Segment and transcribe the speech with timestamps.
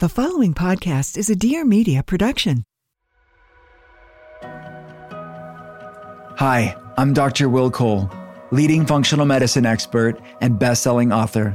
[0.00, 2.64] The following podcast is a Dear Media production.
[6.36, 7.48] Hi, I'm Dr.
[7.48, 8.10] Will Cole,
[8.50, 11.54] leading functional medicine expert and best-selling author.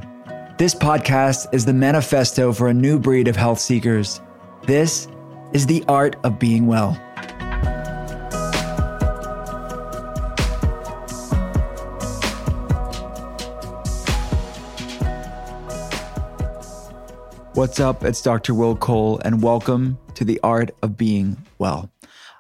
[0.58, 4.22] This podcast is the manifesto for a new breed of health seekers.
[4.64, 5.10] This
[5.52, 6.98] is the art of being well.
[17.60, 18.06] What's up?
[18.06, 18.54] It's Dr.
[18.54, 21.92] Will Cole, and welcome to the art of being well.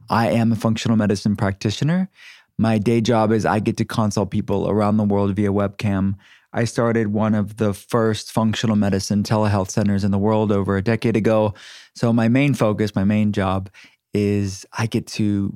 [0.09, 2.09] I am a functional medicine practitioner.
[2.57, 6.15] My day job is I get to consult people around the world via webcam.
[6.53, 10.81] I started one of the first functional medicine telehealth centers in the world over a
[10.81, 11.53] decade ago.
[11.95, 13.69] So, my main focus, my main job
[14.13, 15.53] is I get to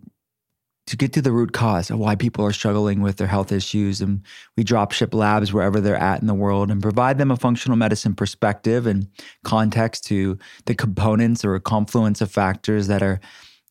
[0.85, 4.01] to get to the root cause of why people are struggling with their health issues.
[4.01, 4.21] And
[4.57, 7.77] we drop ship labs wherever they're at in the world and provide them a functional
[7.77, 9.07] medicine perspective and
[9.43, 13.21] context to the components or a confluence of factors that are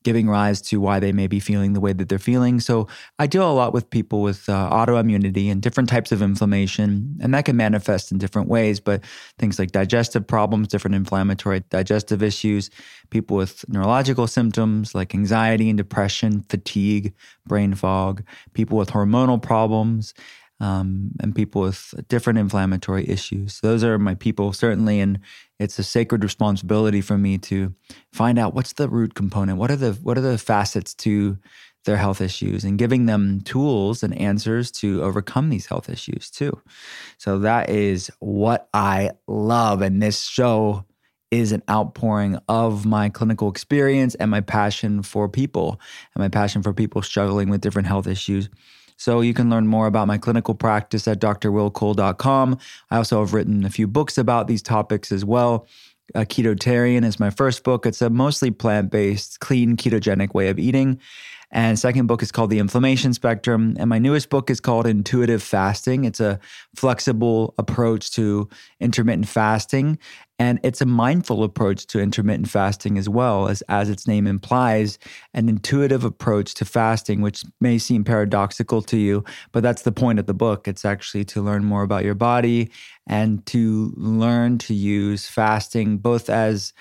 [0.03, 2.61] giving rise to why they may be feeling the way that they're feeling.
[2.61, 7.19] So I deal a lot with people with uh, autoimmunity and different types of inflammation,
[7.21, 8.81] and that can manifest in different ways.
[8.81, 9.05] But
[9.39, 12.71] things like digestive problems, different inflammatory digestive issues,
[13.11, 17.15] people with neurological symptoms like anxiety and depression, fatigue,
[17.47, 18.23] brain fog,
[18.55, 20.15] people with hormonal problems,
[20.63, 23.59] um, and people with different inflammatory issues.
[23.61, 25.19] Those are my people, certainly, and
[25.59, 27.75] it's a sacred responsibility for me to
[28.13, 31.37] find out what's the root component, what are the what are the facets to
[31.85, 36.57] their health issues, and giving them tools and answers to overcome these health issues too.
[37.19, 40.85] So that is what I love, and this show
[41.33, 45.81] is an outpouring of my clinical experience and my passion for people
[46.15, 48.49] and my passion for people struggling with different health issues.
[49.03, 52.59] So you can learn more about my clinical practice at drwillcole.com.
[52.89, 55.67] I also have written a few books about these topics as well.
[56.15, 57.85] Uh, Ketotarian is my first book.
[57.85, 61.01] It's a mostly plant based, clean, ketogenic way of eating.
[61.53, 63.77] And second book is called The Inflammation Spectrum.
[63.79, 66.05] And my newest book is called Intuitive Fasting.
[66.05, 66.41] It's a
[66.75, 68.49] flexible approach to
[68.81, 69.99] intermittent fasting.
[70.39, 74.99] And it's a mindful approach to intermittent fasting as well, as, as its name implies,
[75.35, 80.19] an intuitive approach to fasting, which may seem paradoxical to you, but that's the point
[80.19, 80.67] of the book.
[80.67, 82.71] It's actually to learn more about your body
[83.07, 86.73] and to learn to use fasting both as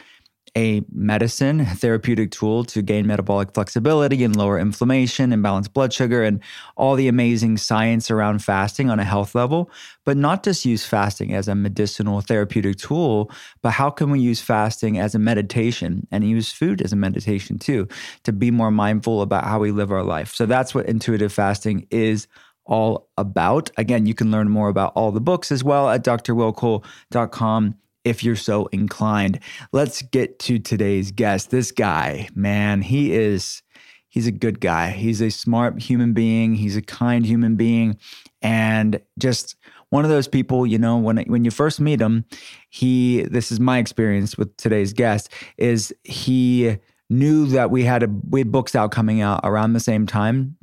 [0.57, 6.23] a medicine, therapeutic tool to gain metabolic flexibility and lower inflammation and balance blood sugar
[6.23, 6.41] and
[6.75, 9.69] all the amazing science around fasting on a health level,
[10.03, 13.31] but not just use fasting as a medicinal therapeutic tool,
[13.61, 17.57] but how can we use fasting as a meditation and use food as a meditation
[17.57, 17.87] too
[18.23, 20.35] to be more mindful about how we live our life.
[20.35, 22.27] So that's what intuitive fasting is
[22.65, 23.71] all about.
[23.77, 28.35] Again, you can learn more about all the books as well at drwillcole.com if you're
[28.35, 29.39] so inclined.
[29.71, 31.51] Let's get to today's guest.
[31.51, 33.61] This guy, man, he is
[34.09, 34.91] he's a good guy.
[34.91, 37.97] He's a smart human being, he's a kind human being
[38.41, 39.55] and just
[39.89, 42.25] one of those people, you know, when when you first meet him,
[42.69, 46.77] he this is my experience with today's guest is he
[47.09, 50.55] knew that we had a we had books out coming out around the same time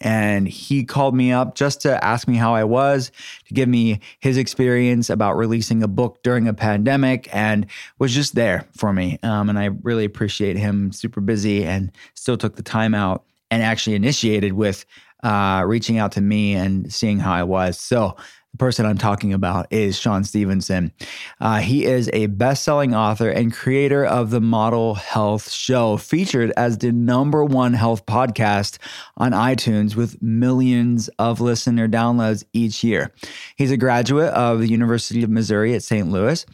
[0.00, 3.10] and he called me up just to ask me how I was,
[3.46, 7.66] to give me his experience about releasing a book during a pandemic, and
[7.98, 9.18] was just there for me.
[9.22, 10.92] Um, and I really appreciate him.
[10.92, 14.84] Super busy, and still took the time out and actually initiated with
[15.22, 17.78] uh, reaching out to me and seeing how I was.
[17.78, 18.16] So
[18.56, 20.92] person I'm talking about is Shawn Stevenson.
[21.40, 26.52] Uh, he is a best selling author and creator of the Model Health Show, featured
[26.56, 28.78] as the number one health podcast
[29.16, 33.12] on iTunes with millions of listener downloads each year.
[33.56, 36.08] He's a graduate of the University of Missouri at St.
[36.10, 36.44] Louis.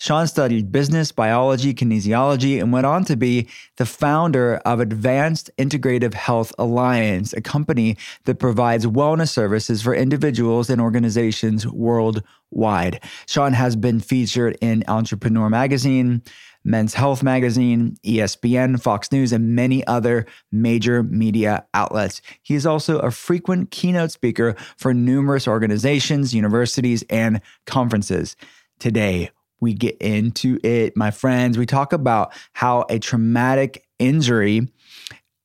[0.00, 6.14] Shawn studied business, biology, kinesiology, and went on to be the founder of Advanced Integrative
[6.14, 13.04] Health Alliance, a company that provides wellness services for individuals and organizations worldwide.
[13.26, 16.22] Shawn has been featured in Entrepreneur Magazine,
[16.64, 22.22] Men's Health Magazine, ESPN, Fox News, and many other major media outlets.
[22.42, 28.34] He is also a frequent keynote speaker for numerous organizations, universities, and conferences.
[28.78, 31.58] Today, we get into it, my friends.
[31.58, 34.68] We talk about how a traumatic injury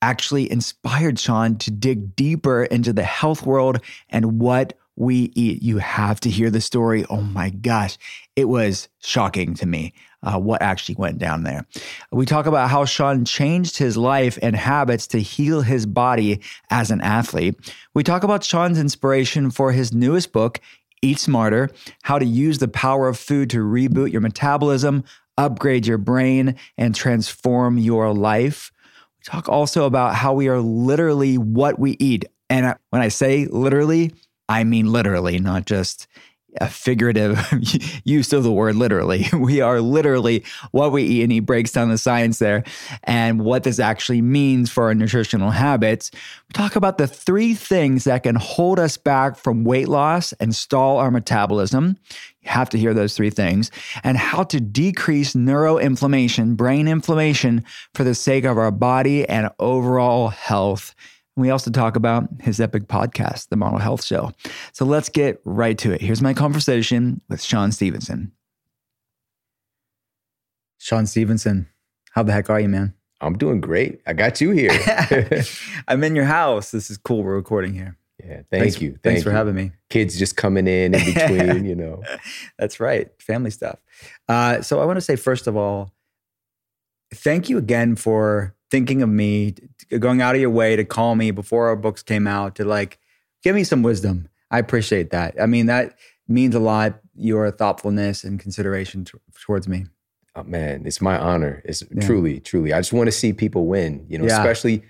[0.01, 3.79] actually inspired Shawn to dig deeper into the health world
[4.09, 5.61] and what we eat.
[5.61, 7.05] You have to hear the story.
[7.09, 7.97] Oh my gosh,
[8.35, 9.93] it was shocking to me.
[10.23, 11.67] Uh, what actually went down there.
[12.11, 16.41] We talk about how Shawn changed his life and habits to heal his body
[16.71, 17.53] as an athlete.
[17.93, 20.59] We talk about Shawn's inspiration for his newest book,
[21.05, 21.69] Eat Smarter,
[22.03, 25.03] how to use the power of food to reboot your metabolism,
[25.37, 28.71] upgrade your brain, and transform your life.
[29.19, 32.25] We talk also about how we are literally what we eat.
[32.49, 34.13] And when I say literally,
[34.49, 36.07] I mean literally, not just
[36.61, 37.39] a figurative
[38.03, 39.25] use of the word literally.
[39.45, 42.63] We are literally what we eat, and he breaks down the science there
[43.03, 46.09] and what this actually means for our nutritional habits.
[46.13, 50.55] We talk about the three things that can hold us back from weight loss and
[50.55, 51.97] stall our metabolism.
[52.41, 53.69] You have to hear those three things,
[54.03, 57.63] and how to decrease neuroinflammation, brain inflammation,
[57.93, 60.95] for the sake of our body and overall health.
[61.37, 64.31] We also talk about his epic podcast, The Model Health Show.
[64.71, 65.99] So let's get right to it.
[66.01, 68.31] Here's my conversation with Shawn Stevenson.
[70.77, 71.67] Shawn Stevenson,
[72.11, 72.93] how the heck are you, man?
[73.21, 74.01] I'm doing great.
[74.05, 74.71] I got you here.
[75.87, 76.71] I'm in your house.
[76.71, 77.23] This is cool.
[77.23, 77.97] We're recording here.
[78.23, 78.91] Yeah, thank Thanks- you.
[78.91, 79.35] Thank thanks for you.
[79.35, 79.71] having me.
[79.89, 82.01] Kids just coming in in between, you know.
[82.57, 83.09] That's right.
[83.21, 83.79] Family stuff.
[84.29, 85.91] Uh, so I want to say, first of all,
[87.13, 89.55] thank you again for thinking of me,
[89.99, 92.99] going out of your way to call me before our books came out to like
[93.43, 94.27] give me some wisdom.
[94.51, 95.35] I appreciate that.
[95.41, 95.97] I mean, that
[96.27, 99.85] means a lot, your thoughtfulness and consideration t- towards me.
[100.35, 101.61] Oh, man, it's my honor.
[101.65, 102.05] It's Yeah.
[102.05, 102.73] truly, truly.
[102.73, 104.39] I just want to see people win, you know, Yeah.
[104.39, 104.83] especially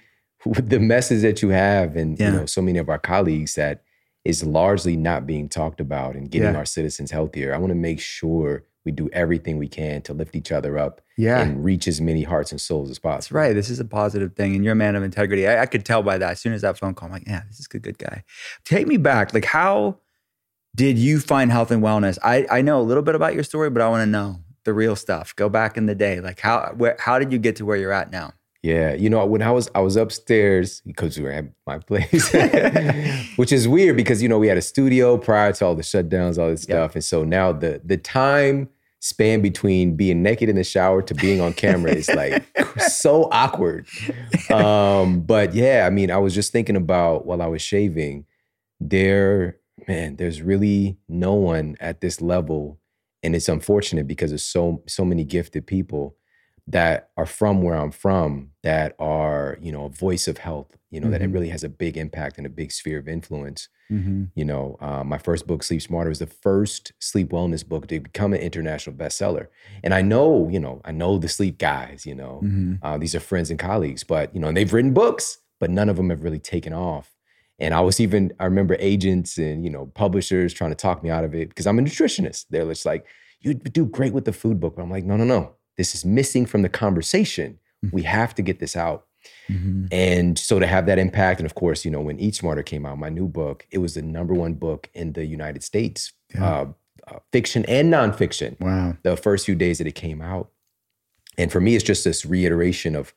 [0.46, 2.32] with the message that you have and Yeah.
[2.32, 3.84] you know, so many of our colleagues that
[4.24, 7.54] is largely not being talked about and getting our citizens healthier.
[7.54, 11.02] I want to make sure we do everything we can to lift each other up
[11.18, 11.42] Yeah.
[11.42, 13.16] and reach as many hearts and souls as possible.
[13.18, 13.54] That's right.
[13.54, 15.48] This is a positive thing, and you're a man of integrity.
[15.48, 16.32] I, I could tell by that.
[16.32, 18.24] As soon as that phone call, I'm like, yeah, this is a good guy.
[18.64, 19.34] Take me back.
[19.34, 19.98] Like, how
[20.76, 22.18] did you find health and wellness?
[22.24, 24.74] I, I know a little bit about your story, but I want to know the
[24.74, 25.36] real stuff.
[25.36, 26.20] Go back in the day.
[26.22, 28.34] Like, how where, how did you get to where you're at now?
[28.62, 32.34] Yeah, you know, when I was I was upstairs because we were at my place,
[33.36, 36.40] which is weird because you know we had a studio prior to all the shutdowns,
[36.42, 38.68] all this stuff, and so now the the time
[39.00, 42.44] span between being naked in the shower to being on camera is like
[42.80, 43.88] so awkward.
[44.52, 48.26] Um, but yeah, I mean, I was just thinking about while I was shaving,
[48.80, 49.58] there,
[49.88, 52.80] man, there's really no one at this level,
[53.22, 56.16] and it's unfortunate because there's so so many gifted people
[56.68, 61.02] that are from where I'm from that are, you know, a voice of health, you
[61.02, 61.34] know, that it Mhm.
[61.34, 63.68] really has a big impact and a big sphere of influence.
[63.92, 64.24] Mm-hmm.
[64.34, 68.00] You know, uh, my first book, Sleep Smarter, was the first sleep wellness book to
[68.00, 69.48] become an international bestseller.
[69.84, 72.74] And I know, you know, I know the sleep guys, you know, Mm-hmm.
[72.82, 75.90] uh, these are friends and colleagues, but, you know, and they've written books, but none
[75.90, 77.12] of them have really taken off.
[77.60, 81.10] And I was even, I remember agents and, you know, publishers trying to talk me
[81.10, 82.46] out of it because I'm a nutritionist.
[82.50, 83.06] They're just like,
[83.42, 84.76] you do great with the food book.
[84.76, 85.52] But I'm like, no, no, no.
[85.78, 87.60] This is missing from the conversation.
[87.92, 89.06] We have to get this out.
[89.50, 89.88] Mm-hmm.
[89.92, 92.86] And so to have that impact, and of course, you know, when Eat Smarter came
[92.86, 96.46] out, my new book, it was the number one book in the United States, Yeah.
[96.46, 96.68] uh,
[97.08, 98.98] uh, fiction and nonfiction, Wow.
[99.04, 100.52] the first few days that it came out.
[101.38, 103.14] And for me, it's just this reiteration of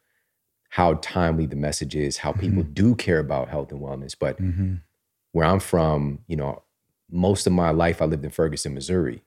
[0.71, 4.15] how timely the message is, how people do care about health and wellness.
[4.19, 4.75] But Mm-hmm.
[5.33, 6.63] where I'm from, you know,
[7.11, 9.23] most of my life I lived in Ferguson, Missouri.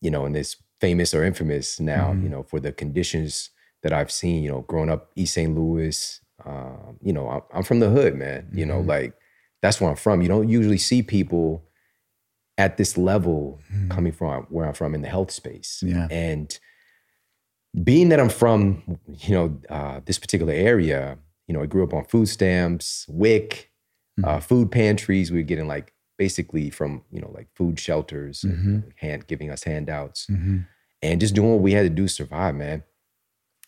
[0.00, 3.50] You know, and it's famous or infamous now, you know, for the conditions
[3.82, 5.54] that I've seen, you know, growing up East St.
[5.54, 6.20] Louis.
[6.44, 8.48] Um, you know, I'm, I'm from the hood, man.
[8.52, 8.86] You know, Mhm.
[8.88, 9.14] like
[9.60, 10.22] that's where I'm from.
[10.22, 11.64] You don't usually see people
[12.58, 13.90] at this level Mhm.
[13.90, 15.82] coming from where I'm from in the health space.
[15.86, 16.08] Yeah.
[16.10, 16.58] And
[17.84, 21.94] being that I'm from, you know, uh, this particular area, you know, I grew up
[21.94, 23.70] on food stamps, WIC,
[24.24, 25.30] uh, food pantries.
[25.32, 28.86] We were getting like basically from you know like food shelters, and, Mhm.
[28.86, 30.58] like, hand giving us handouts, Mm-hmm.
[31.02, 32.82] and just doing what we had to do to survive, man.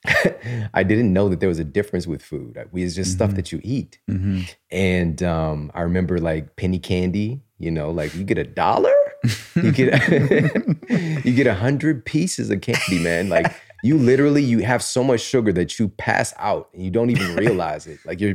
[0.74, 2.58] I didn't know that there was a difference with food.
[2.72, 3.36] We it's just stuff Mhm.
[3.36, 3.98] that you eat.
[4.10, 4.40] Mm-hmm.
[4.70, 8.92] And um, I remember like penny candy, you know, like you get a dollar,
[9.54, 9.92] you get
[11.24, 13.28] you get a hundred pieces of candy, man.
[13.28, 17.10] Like you literally you have so much sugar that you pass out and you don't
[17.10, 17.98] even realize it.
[18.04, 18.34] Like your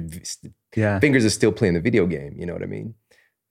[0.76, 1.00] Yeah.
[1.00, 2.36] fingers are still playing the video game.
[2.38, 2.96] You know what I mean?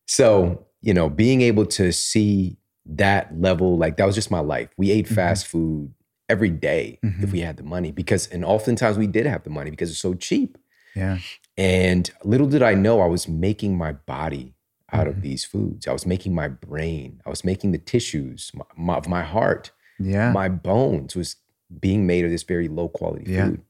[0.07, 2.57] So you know, being able to see
[2.87, 4.69] that level, like that was just my life.
[4.77, 5.15] We ate Mhm.
[5.15, 5.93] fast food
[6.29, 7.33] every day if Mhm.
[7.33, 10.15] we had the money because, and oftentimes we did have the money because it's so
[10.15, 10.59] cheap.
[10.95, 11.19] Yeah.
[11.57, 14.55] And little did I know I was making my body
[14.93, 15.11] out Mhm.
[15.11, 15.87] of these foods.
[15.87, 17.21] I was making my brain.
[17.27, 19.71] I was making the tissues my, my, of my heart.
[19.99, 20.33] Yeah.
[20.33, 21.37] My bones was
[21.81, 23.47] being made of this very low quality Yeah.
[23.47, 23.63] food.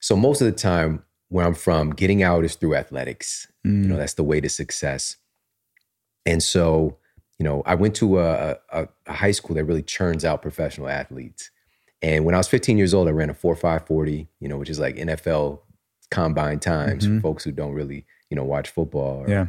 [0.00, 3.50] So most of the time where I'm from, getting out is through athletics.
[3.66, 3.82] Mm.
[3.82, 5.16] You know, that's the way to success.
[6.24, 6.98] And so,
[7.38, 10.88] you know, I went to a, a, a high school that really churns out professional
[10.88, 11.50] athletes.
[12.02, 14.78] And when I was 15 years old, I ran a 4.540, you know, which is
[14.78, 15.60] like NFL
[16.10, 17.16] combine times Mhm.
[17.16, 19.24] for folks who don't really, you know, watch football.
[19.24, 19.46] or- yeah.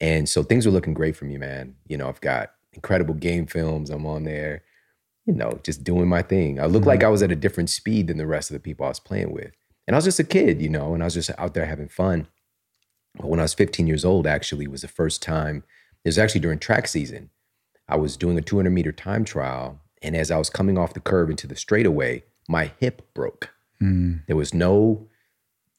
[0.00, 1.74] And so things were looking great for me, man.
[1.86, 3.90] You know, I've got incredible game films.
[3.90, 4.62] I'm on there,
[5.26, 6.58] you know, just doing my thing.
[6.58, 8.86] I looked like I was at a different speed than the rest of the people
[8.86, 9.52] I was playing with.
[9.86, 11.88] And I was just a kid, you know, and I was just out there having
[11.88, 12.26] fun.
[13.16, 15.64] But when I was 15 years old, actually, was the first time,
[16.04, 17.30] it was actually during track season.
[17.88, 19.80] I was doing a 200 meter time trial.
[20.02, 23.50] And as I was coming off the curve into the straightaway, my hip broke.
[23.80, 24.26] Mm.
[24.26, 25.08] There was no,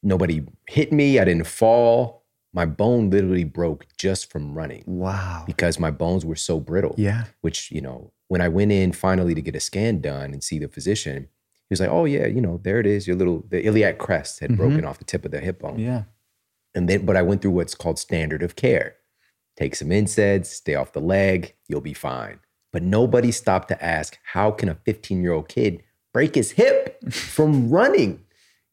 [0.02, 1.20] nobody hit me.
[1.20, 2.24] I didn't fall.
[2.54, 5.44] My bone literally broke just from running Wow.
[5.48, 6.94] because my bones were so brittle.
[6.98, 7.26] Yeah.
[7.42, 10.60] Which, you know, when I went in finally to get a scan done and see
[10.60, 13.08] the physician, he was like, oh, yeah, you know, there it is.
[13.08, 14.58] Your little, the iliac crest had Mhm.
[14.58, 15.80] broken off the tip of the hip bone.
[15.80, 16.04] Yeah.
[16.76, 18.96] And then, but I went through what's called standard of care.
[19.58, 22.40] Take some NSAIDs, stay off the leg, you'll be fine.
[22.74, 25.82] But nobody stopped to ask, how can a 15 year old kid
[26.14, 28.20] break his hip from running?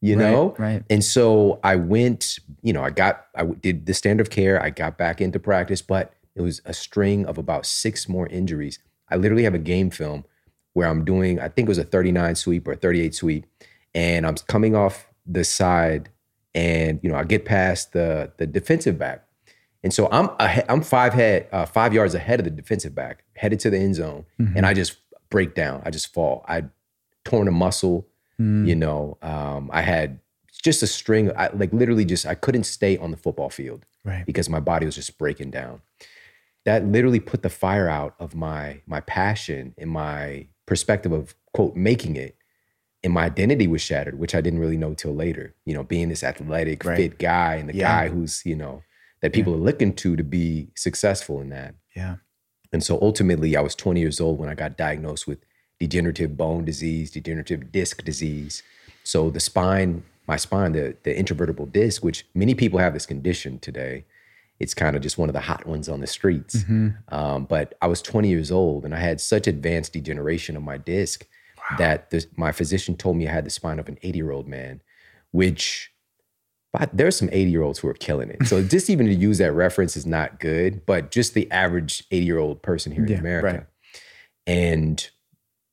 [0.01, 0.55] You Right, know?
[0.57, 0.83] Right.
[0.89, 4.61] And so I went, you know, I got, I did the standard of care.
[4.61, 8.79] I got back into practice, but it was a string of about six more injuries.
[9.09, 10.25] I literally have a game film
[10.73, 13.45] where I'm doing, I think it was a 39 sweep or a 38 sweep,
[13.93, 16.09] and I'm coming off the side,
[16.55, 19.25] and you know, I get past the the defensive back,
[19.83, 23.25] and so I'm ahe- I'm five head uh, five yards ahead of the defensive back,
[23.41, 24.57] headed to the end zone, Mm-hmm.
[24.57, 24.97] and I just
[25.29, 25.81] break down.
[25.85, 26.45] I just fall.
[26.47, 26.63] I
[27.25, 28.07] torn a muscle.
[28.39, 28.67] Mm.
[28.67, 30.19] You know, um, I had
[30.63, 31.31] just a string.
[31.37, 34.25] I, like literally, just I couldn't stay on the football field Right.
[34.25, 35.81] because my body was just breaking down.
[36.65, 41.75] That literally put the fire out of my my passion and my perspective of quote
[41.75, 42.35] making it.
[43.03, 45.55] And my identity was shattered, which I didn't really know till later.
[45.65, 46.97] You know, being this athletic, Right.
[46.97, 47.87] fit guy and the Yeah.
[47.87, 48.83] guy who's, you know,
[49.21, 51.73] that people are looking to to be successful in that.
[51.95, 52.17] Yeah.
[52.73, 55.39] And so ultimately, I was 20 years old when I got diagnosed with
[55.79, 58.63] degenerative bone disease, degenerative disc disease.
[59.03, 63.59] So the spine, my spine, the, the intervertebral disc, which many people have this condition
[63.59, 64.05] today,
[64.59, 66.57] it's kind of just one of the hot ones on the streets.
[66.57, 66.89] Mm-hmm.
[67.13, 70.77] Um, but I was 20 years old and I had such advanced degeneration of my
[70.77, 71.25] disc
[71.77, 74.47] that the, my physician told me I had the spine of an 80 year old
[74.47, 74.81] man,
[75.31, 75.91] which
[76.73, 78.47] but there's some 80 year olds who are killing it.
[78.47, 82.25] So just even to use that reference is not good, but just the average 80
[82.25, 83.57] year old person here Yeah, in America.
[83.57, 83.65] right.
[84.47, 85.09] And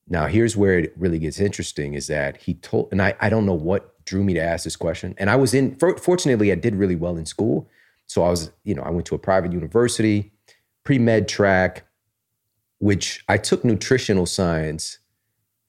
[0.09, 3.47] now here's where it really gets interesting is that he told, and I, I don't
[3.47, 5.15] know what drew me to ask this question.
[5.19, 7.69] And I was in, for, fortunately, I did really well in school.
[8.07, 10.33] So I was, you know, I went to a private university,
[10.85, 11.85] pre med track,
[12.79, 14.99] which I took nutritional science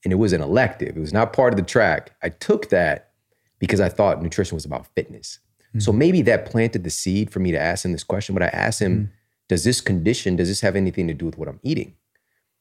[0.04, 0.96] and it was an elective.
[0.96, 2.12] It was not part of the track.
[2.22, 3.09] I took that
[3.60, 5.38] because I thought nutrition was about fitness.
[5.78, 5.98] So mm-hmm.
[5.98, 8.34] maybe that planted the seed for me to ask him this question.
[8.34, 9.10] But I asked him, mm.
[9.48, 11.94] does this condition, does this have anything to do with what I'm eating?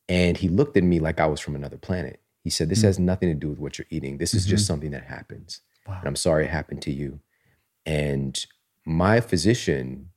[0.07, 2.19] And he looked at me like I was from another planet.
[2.43, 2.83] He said, This mm.
[2.83, 4.17] has nothing to do with what you're eating.
[4.17, 4.73] This is just mm-hmm.
[4.73, 5.61] something that happens.
[5.87, 5.97] Wow.
[5.99, 7.19] And I'm sorry it happened to you.
[7.85, 8.45] And
[8.85, 10.09] my physician,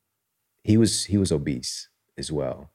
[0.65, 2.71] he was he was obese as well.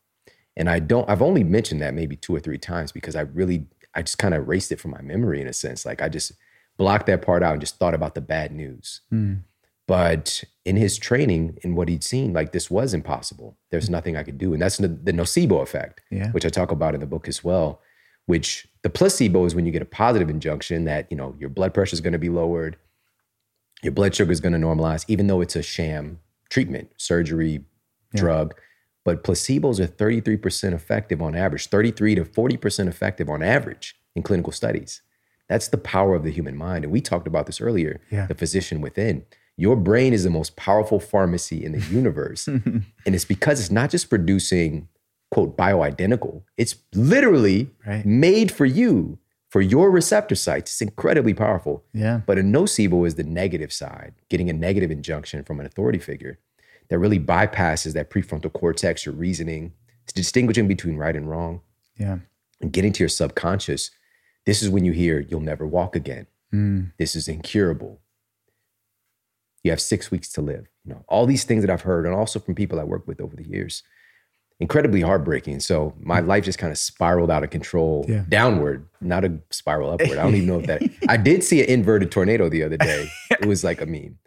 [0.56, 3.68] And I don't I've only mentioned that maybe two or three times because I really
[3.94, 5.86] I just kind of erased it from my memory in a sense.
[5.86, 6.34] Like I just
[6.78, 9.02] blocked that part out and just thought about the bad news.
[9.12, 9.42] Mm.
[9.88, 13.58] But in his training and what he'd seen, like this was impossible.
[13.72, 14.54] There's nothing I could do.
[14.54, 16.32] And that's the, the nocebo effect, Yeah.
[16.32, 17.82] which I talk about in the book as well.
[18.26, 21.74] Which the placebo is when you get a positive injunction that, you know, your blood
[21.74, 22.76] pressure is going to be lowered,
[23.82, 26.20] your blood sugar is going to normalize, even though it's a sham
[26.50, 27.64] treatment, surgery,
[28.14, 28.22] Yeah.
[28.22, 28.56] drug.
[29.06, 34.52] But placebos are 33% effective on average, 33 to 40% effective on average in clinical
[34.52, 35.02] studies.
[35.50, 36.84] That's the power of the human mind.
[36.84, 38.26] And we talked about this earlier Yeah.
[38.28, 39.24] the physician within.
[39.56, 42.48] Your brain is the most powerful pharmacy in the universe.
[42.48, 44.88] and it's because it's not just producing,
[45.32, 48.06] quote, bioidentical, it's literally Right.
[48.06, 49.18] made for you,
[49.50, 50.72] for your receptor sites.
[50.74, 51.84] It's incredibly powerful.
[51.94, 52.22] Yeah.
[52.26, 56.38] But a nocebo is the negative side, getting a negative injunction from an authority figure
[56.90, 59.74] that really bypasses that prefrontal cortex, your reasoning,
[60.04, 61.62] it's distinguishing between right and wrong
[61.98, 62.20] Yeah.
[62.62, 63.90] and getting to your subconscious.
[64.48, 66.26] This is when you hear you'll never walk again.
[66.54, 66.94] Mm.
[66.98, 68.00] This is incurable.
[69.64, 70.68] You have six weeks to live.
[70.86, 73.20] You know, all these things that I've heard, and also from people I work with
[73.20, 73.84] over the years,
[74.60, 75.60] incredibly heartbreaking.
[75.60, 78.24] So my life just kind of spiraled out of control Yeah.
[78.30, 80.18] downward, not a spiral upward.
[80.18, 80.82] I don't even know if that.
[81.10, 83.10] I did see an inverted tornado the other day.
[83.32, 84.18] It was like a meme.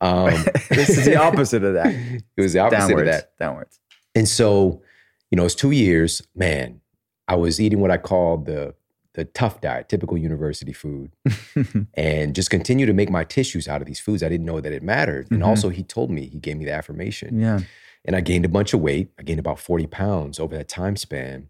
[0.00, 0.34] Um,
[0.70, 1.86] This is the opposite of that.
[1.94, 3.00] it was the opposite Downwards.
[3.08, 3.38] of that.
[3.38, 3.78] Downwards.
[4.16, 4.82] And so,
[5.30, 6.20] you know, it's two years.
[6.34, 6.80] Man,
[7.28, 8.74] I was eating what I called the
[9.18, 11.10] the tough diet, typical university food,
[11.94, 14.22] and just continue to make my tissues out of these foods.
[14.22, 15.28] I didn't know that it mattered.
[15.32, 15.46] And Mhm.
[15.46, 17.60] also, he told me he gave me the affirmation, Yeah.
[18.04, 19.10] and I gained a bunch of weight.
[19.18, 21.48] I gained about forty pounds over that time span,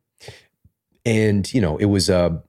[1.04, 2.42] and you know, it was a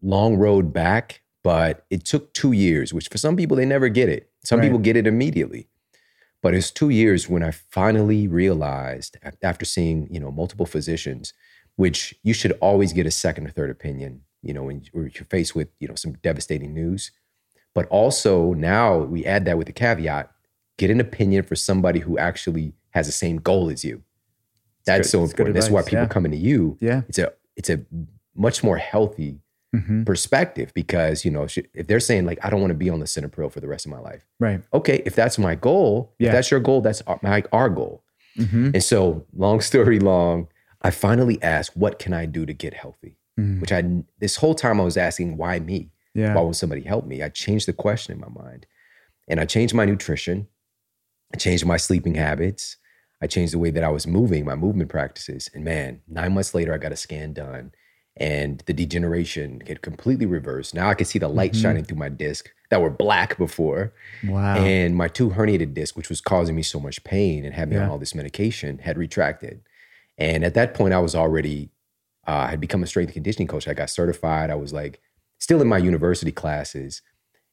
[0.00, 2.92] long road back, but it took two years.
[2.94, 4.30] Which for some people they never get it.
[4.44, 4.66] Some Right.
[4.66, 5.68] people get it immediately.
[6.42, 11.34] But it's two years when I finally realized, after seeing you know multiple physicians,
[11.76, 15.54] which you should always get a second or third opinion, you know, when you're faced
[15.54, 17.10] with you know some devastating news.
[17.74, 20.30] But also now we add that with the caveat:
[20.76, 24.02] get an opinion for somebody who actually has the same goal as you.
[24.84, 25.54] That's so important.
[25.54, 26.06] That's why people yeah.
[26.06, 26.76] coming to you.
[26.80, 27.02] Yeah.
[27.08, 27.80] It's a it's a
[28.34, 29.40] much more healthy
[29.74, 33.00] hmm perspective because you know if they're saying like I don't want to be on
[33.00, 34.26] the center pill for the rest of my life.
[34.38, 34.60] Right.
[34.74, 36.28] Okay, if that's my goal, Yeah.
[36.28, 38.02] if that's your goal, that's our, my, our goal.
[38.36, 40.48] hmm And so, long story long,
[40.82, 44.02] I finally asked, "What can I do to get healthy?" Which mm.
[44.02, 45.90] I this whole time I was asking, "Why me?
[46.14, 46.34] Yeah.
[46.34, 48.66] Why won't somebody help me?" I changed the question in my mind,
[49.28, 50.48] and I changed my nutrition.
[51.34, 52.76] I changed my sleeping habits.
[53.22, 55.48] I changed the way that I was moving, my movement practices.
[55.54, 57.72] And man, nine months later, I got a scan done,
[58.16, 60.74] and the degeneration had completely reversed.
[60.74, 61.62] Now I can see the light mm-hmm.
[61.62, 63.94] shining through my disc that were black before.
[64.26, 64.56] Wow.
[64.56, 67.76] And my two herniated discs, which was causing me so much pain and had me
[67.76, 67.90] on Yeah.
[67.90, 69.62] all this medication, had retracted.
[70.18, 71.70] And at that point, I was already,
[72.26, 73.66] uh, I had become a strength and conditioning coach.
[73.68, 74.50] I got certified.
[74.50, 75.00] I was like
[75.38, 77.02] still in my university classes.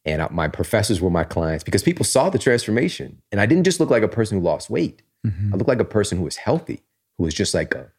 [0.06, 3.22] And I, my professors were my clients because people saw the transformation.
[3.32, 5.02] And I didn't just look like a person who lost weight.
[5.26, 5.54] Mhm.
[5.54, 6.84] I looked like a person who was healthy,
[7.18, 7.92] who was just like a,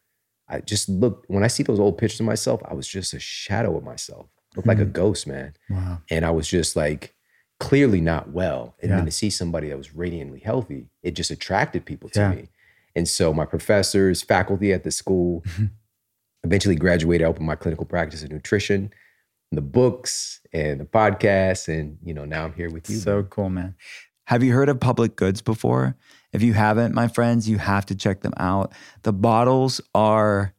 [0.48, 3.20] I just looked, when I see those old pictures of myself, I was just a
[3.20, 4.26] shadow of myself.
[4.56, 6.00] Looked like a ghost, man Wow.
[6.10, 7.14] and I was just like
[7.60, 8.74] clearly not well.
[8.80, 8.96] And Yeah.
[8.96, 12.30] then to see somebody that was radiantly healthy, it just attracted people to Yeah.
[12.30, 12.48] me.
[12.96, 15.64] And so my professors, faculty at the school, Mm-hmm.
[16.44, 18.92] Eventually graduated, I opened my clinical practice of nutrition,
[19.52, 22.96] the books and the podcasts, and you know now I'm here with you.
[22.96, 23.74] So cool, man.
[24.26, 25.96] Have you heard of public goods before?
[26.32, 28.72] If you haven't, my friends, you have to check them out.
[29.02, 30.54] The bottles are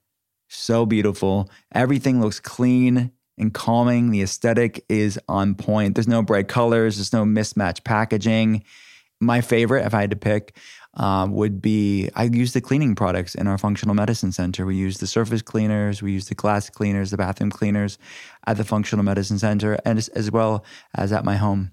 [0.50, 1.50] so beautiful.
[1.74, 4.12] Everything looks clean and calming.
[4.12, 5.96] The aesthetic is on point.
[5.96, 8.64] There's no bright colors, there's no mismatched packaging.
[9.22, 10.58] My favorite, if I had to pick,
[10.96, 14.66] um, would be I use the cleaning products in our functional medicine center.
[14.66, 17.98] We use the surface cleaners, we use the glass cleaners, the bathroom cleaners
[18.48, 21.72] at the functional medicine center, and as, as well as at my home.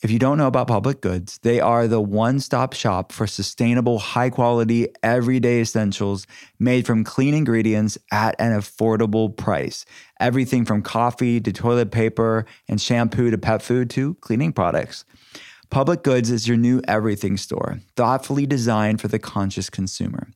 [0.00, 3.98] If you don't know about public goods, they are the one stop shop for sustainable,
[3.98, 6.24] high quality, everyday essentials
[6.60, 9.84] made from clean ingredients at an affordable price.
[10.20, 15.04] Everything from coffee to toilet paper and shampoo to pet food to cleaning products.
[15.70, 20.28] Public Goods is your new everything store, thoughtfully designed for the conscious consumer.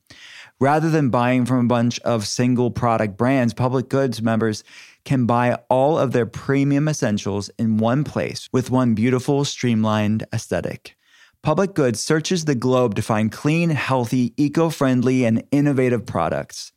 [0.59, 4.63] Rather than buying from a bunch of single product brands, Public Goods members
[5.05, 10.95] can buy all of their premium essentials in one place with one beautiful, streamlined aesthetic.
[11.41, 16.71] Public Goods searches the globe to find clean, healthy, eco friendly, and innovative products.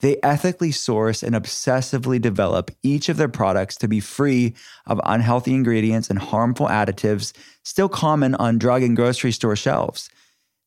[0.00, 4.54] They ethically source and obsessively develop each of their products to be free
[4.86, 7.32] of unhealthy ingredients and harmful additives
[7.66, 10.08] still common on drug and grocery store shelves.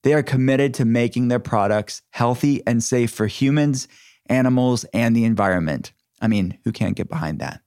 [0.04, 3.88] They are committed to making their products healthy and safe for humans,
[4.26, 5.94] animals, and the environment.
[6.22, 7.62] I mean, who can't get behind that?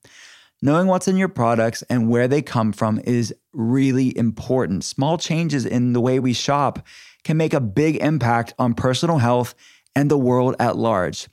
[0.61, 4.85] Knowing what's in your products and where they come from is really important.
[4.85, 6.87] Small changes in the way we shop
[7.25, 9.55] can make a big impact on personal health
[9.97, 11.27] and the world at large.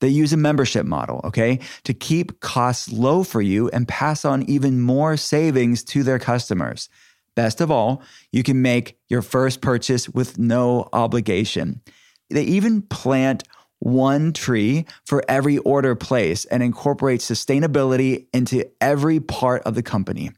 [0.00, 4.42] They use a membership model, okay, to keep costs low for you and pass on
[4.44, 6.88] even more savings to their customers.
[7.36, 11.82] Best of all, you can make your first purchase with no obligation.
[12.30, 13.44] They even plant
[13.78, 20.30] one tree for every order placed and incorporate sustainability into every part of the company.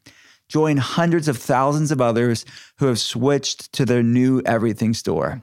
[0.49, 2.45] Join hundreds of thousands of others
[2.79, 5.43] who have switched to their new everything store.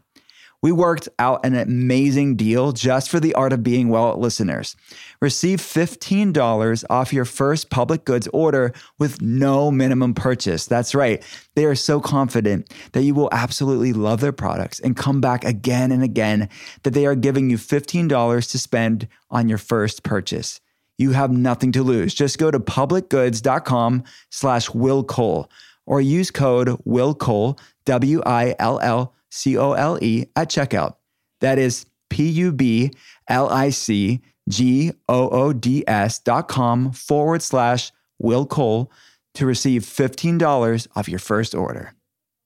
[0.66, 4.76] We worked out an amazing deal just for the Art of Being Well listeners.
[5.22, 10.66] Receive $15 off your first public goods order with no minimum purchase.
[10.66, 11.22] That's right.
[11.54, 15.92] They are so confident that you will absolutely love their products and come back again
[15.92, 16.50] and again
[16.82, 20.62] that they are giving you $15 to spend on your first purchase.
[20.98, 22.12] You have nothing to lose.
[22.12, 25.48] Just go to publicgoods.com slash Will Cole
[25.86, 30.96] or use code Will Cole, W I L L C O L E, at checkout.
[31.42, 32.92] That is P U B
[33.28, 38.92] L I C G O O D S dot com forward slash Will Cole
[39.34, 41.94] to receive $15 off your first order.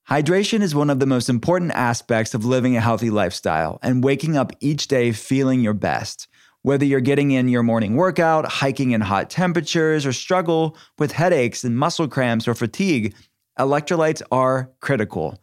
[0.09, 4.35] Hydration is one of the most important aspects of living a healthy lifestyle and waking
[4.35, 6.27] up each day feeling your best.
[6.63, 11.63] Whether you're getting in your morning workout, hiking in hot temperatures, or struggle with headaches
[11.63, 13.13] and muscle cramps or fatigue,
[13.59, 15.39] electrolytes are critical.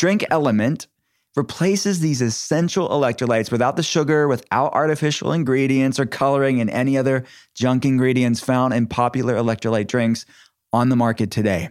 [0.00, 0.86] Drink LMNT
[1.36, 7.26] replaces these essential electrolytes without the sugar, without artificial ingredients or coloring and any other
[7.54, 10.24] junk ingredients found in popular electrolyte drinks
[10.72, 11.68] on the market today.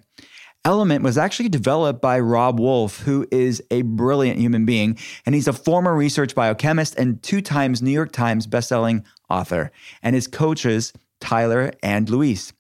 [0.63, 5.48] LMNT was actually developed by Robb Wolf, who is a brilliant human being, and he's
[5.48, 9.72] a former research biochemist and two times New York Times bestselling author,
[10.04, 12.54] and his coaches, Tyler and Luis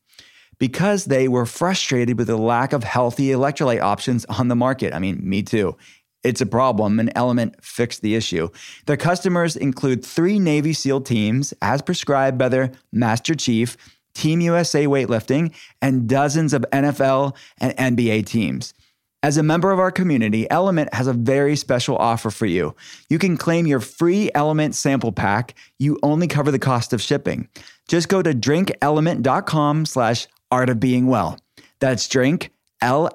[0.59, 4.93] because they were frustrated with the lack of healthy electrolyte options on the market.
[4.93, 5.75] I mean, me too.
[6.21, 8.49] It's a problem, and LMNT fixed the issue.
[8.85, 13.77] Their customers include three Navy SEAL teams, as prescribed by their Master Chief,
[14.13, 18.73] Team USA Weightlifting, and dozens of NFL and NBA teams.
[19.21, 22.75] As a member of our community, LMNT has a very special offer for you.
[23.09, 25.55] You can claim your free LMNT sample pack.
[25.77, 27.47] You only cover the cost of shipping.
[27.87, 31.39] Just go to drinklmnt.com slash art of being well.
[31.79, 33.13] That's drink, L-M-N-T.com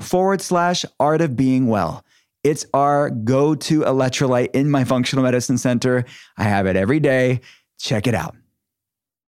[0.00, 2.04] forward slash art of being well.
[2.44, 6.04] It's our go to electrolyte in my functional medicine center.
[6.36, 7.40] I have it every day.
[7.78, 8.36] Check it out.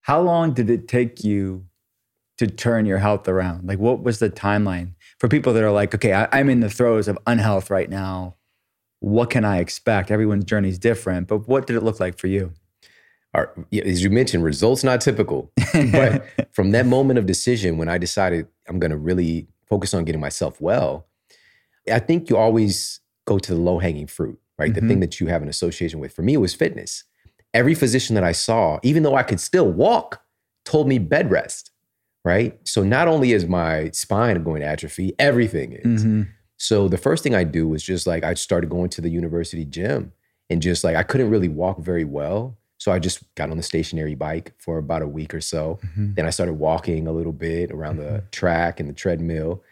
[0.02, 1.66] How long did it take you
[2.38, 3.68] to turn your health around?
[3.68, 6.68] Like, what was the timeline for people that are like, okay, I, am in the
[6.68, 8.36] throes of unhealth right now.
[9.00, 10.10] What can I expect?
[10.10, 12.52] Everyone's journey is different, but what did it look like for you?
[13.34, 15.50] Are, as you mentioned, results not typical.
[15.92, 20.04] but from that moment of decision, when I decided I'm going to really focus on
[20.04, 21.06] getting myself well,
[21.92, 24.72] I think you always go to the low hanging fruit, right?
[24.72, 24.80] Mm-hmm.
[24.80, 26.12] The thing that you have an association with.
[26.12, 27.04] For me, it was fitness.
[27.52, 30.22] Every physician that I saw, even though I could still walk,
[30.64, 31.70] told me bed rest,
[32.24, 32.58] right?
[32.66, 36.04] So not only is my spine going to atrophy, everything is.
[36.04, 36.22] Mm-hmm.
[36.56, 39.64] So the first thing I do was just like I started going to the university
[39.64, 40.12] gym
[40.48, 42.56] and just like I couldn't really walk very well.
[42.84, 45.78] So I just got on the stationary bike for about a week or so.
[45.86, 46.12] Mm-hmm.
[46.16, 49.62] Then I started walking a little bit around the track and the treadmill.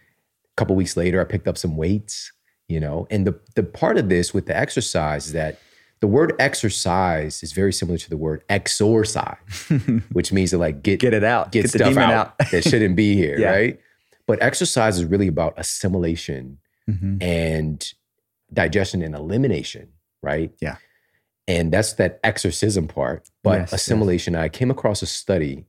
[0.46, 2.32] A couple weeks later, I picked up some weights,
[2.68, 3.06] you know.
[3.10, 5.58] And the the part of this with the exercise is that
[6.00, 9.36] the word exercise is very similar to the word exorcise,
[10.12, 11.52] which means to like get Get it out.
[11.52, 12.50] get, Get stuff out, out.
[12.50, 13.50] that shouldn't be here, Yeah.
[13.50, 13.80] right?
[14.26, 16.56] But exercise is really about assimilation
[16.88, 17.22] Mhm.
[17.22, 17.92] and
[18.50, 19.88] digestion and elimination,
[20.22, 20.50] right?
[20.62, 20.76] Yeah.
[21.48, 23.28] And that's that exorcism part.
[23.42, 23.80] But Yes, yes.
[23.82, 25.64] assimilation, I came across a study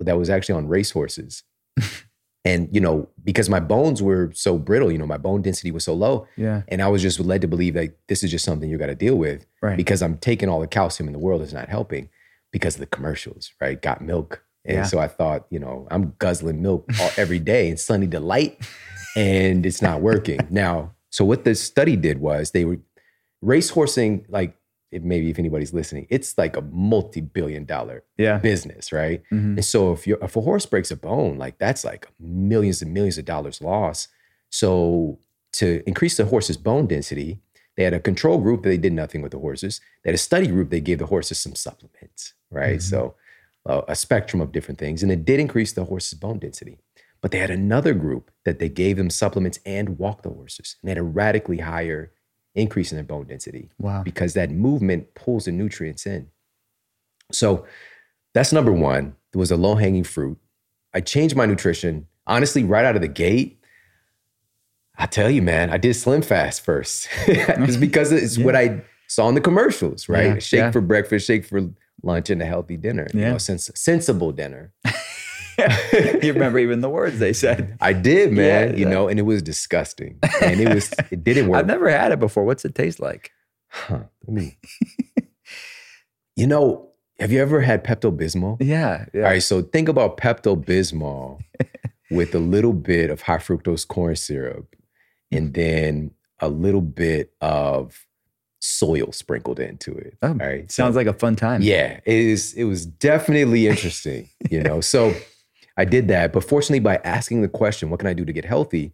[0.00, 1.42] that was actually on racehorses.
[2.44, 5.84] and, you know, because my bones were so brittle, you know, my bone density was
[5.84, 6.26] so low.
[6.36, 6.62] Yeah.
[6.68, 8.94] And I was just led to believe that this is just something you got to
[8.94, 9.76] deal with Right.
[9.76, 12.08] because I'm taking all the calcium in the world is not helping
[12.52, 13.80] because of the commercials, right?
[13.80, 14.42] Got milk.
[14.64, 14.84] And Yeah.
[14.84, 18.58] so I thought, you know, I'm guzzling milk all, every day and Sunny Delight,
[19.16, 20.40] and it's not working.
[20.50, 22.78] now, so what the study did was they were
[23.44, 24.56] racehorsing, like
[24.96, 28.38] if maybe if anybody's listening, it's like a multi-billion dollar Yeah.
[28.38, 29.22] business, right?
[29.32, 29.56] Mhm.
[29.58, 32.92] And so if you if a horse breaks a bone, like that's like millions and
[32.94, 34.08] millions of dollars loss.
[34.50, 35.18] So
[35.52, 37.40] to increase the horse's bone density,
[37.76, 39.80] they had a control group that they did nothing with the horses.
[40.02, 42.80] They had a study group they gave the horses some supplements, right?
[42.80, 43.14] So
[43.66, 46.78] uh, a spectrum of different things, and it did increase the horse's bone density.
[47.20, 50.86] But they had another group that they gave them supplements and walked the horses, and
[50.88, 52.12] they had a radically higher
[52.56, 54.02] increase in their bone density Wow.
[54.02, 56.28] because that movement pulls the nutrients in.
[57.32, 57.66] So
[58.34, 59.14] that's number one.
[59.32, 60.38] It was a low hanging fruit.
[60.94, 63.60] I changed my nutrition honestly right out of the gate.
[64.98, 67.08] I tell you, man, I did Slim Fast first.
[67.26, 70.26] it's because it's what I saw in the commercials, right?
[70.34, 70.70] Yeah, shake yeah.
[70.70, 71.60] for breakfast, shake for
[72.02, 73.06] lunch, and a healthy dinner.
[73.12, 73.32] You Yeah.
[73.32, 74.72] know, sens- sensible dinner.
[76.22, 77.76] you remember even the words they said.
[77.80, 78.70] I did, man.
[78.70, 78.92] Yeah, you yeah.
[78.92, 81.58] know, and it was disgusting, and it was it didn't work.
[81.58, 82.44] I've never had it before.
[82.44, 83.32] What's it taste like?
[83.68, 84.58] Huh, let me.
[86.36, 88.58] you know, Have you ever had Pepto Bismol?
[88.60, 89.06] Yeah.
[89.12, 89.22] yeah.
[89.22, 91.40] All right, so think about Pepto Bismol
[92.10, 94.76] with a little bit of high fructose corn syrup
[95.32, 95.54] and mm.
[95.54, 98.06] then a little bit of
[98.60, 100.16] soil sprinkled into it.
[100.22, 100.70] Oh, all right.
[100.70, 101.62] Sounds like a fun time.
[101.62, 102.52] Yeah, it is.
[102.54, 104.80] It was definitely interesting, you know.
[104.80, 105.14] So
[105.76, 108.44] I did that, but fortunately, by asking the question, "What can I do to get
[108.44, 108.92] healthy?"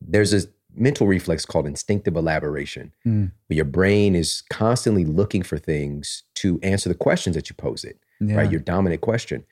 [0.00, 3.32] There's a mental reflex called instinctive elaboration, Mm.
[3.46, 7.84] where your brain is constantly looking for things to answer the questions that you pose
[7.84, 7.98] it.
[8.20, 8.36] Yeah.
[8.36, 9.44] Right, your dominant question.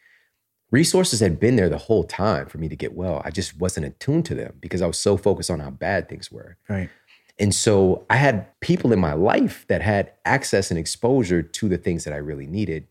[0.71, 3.21] Resources had been there the whole time for me to get well.
[3.25, 6.31] I just wasn't attuned to them because I was so focused on how bad things
[6.31, 6.57] were.
[6.69, 6.89] Right.
[7.39, 11.79] And so I had people in my life that had access and exposure to the
[11.79, 12.87] things that I really needed.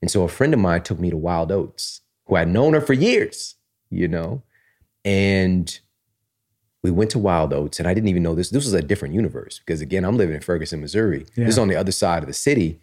[0.00, 2.80] And so a friend of mine took me to Wild Oats, who I'd known her
[2.80, 3.54] for years,
[3.90, 4.42] you know,
[5.04, 5.78] and
[6.82, 8.50] we went to Wild Oats, and I didn't even know this.
[8.50, 11.26] This was a different universe because again, I'm living in Ferguson, Missouri.
[11.34, 11.44] Yeah.
[11.46, 12.80] This is on the other side of the city,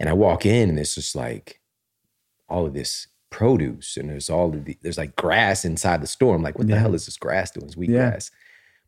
[0.00, 1.60] and I walk in, and it's just like
[2.48, 6.34] all of this produce, and there's all of the there's like grass inside the store.
[6.34, 7.66] I'm like, what the hell is this grass doing?
[7.66, 8.10] It's Yeah.
[8.12, 8.30] wheatgrass.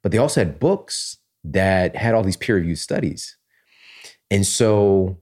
[0.03, 3.37] But they also had books that had all these peer-reviewed studies,
[4.31, 5.19] and so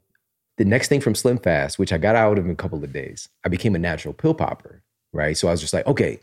[0.56, 2.92] the next thing from Slim Fast, which I got out of in a couple of
[2.92, 4.82] days, I became a natural pill popper.
[5.12, 6.20] Right, so I was just like, okay,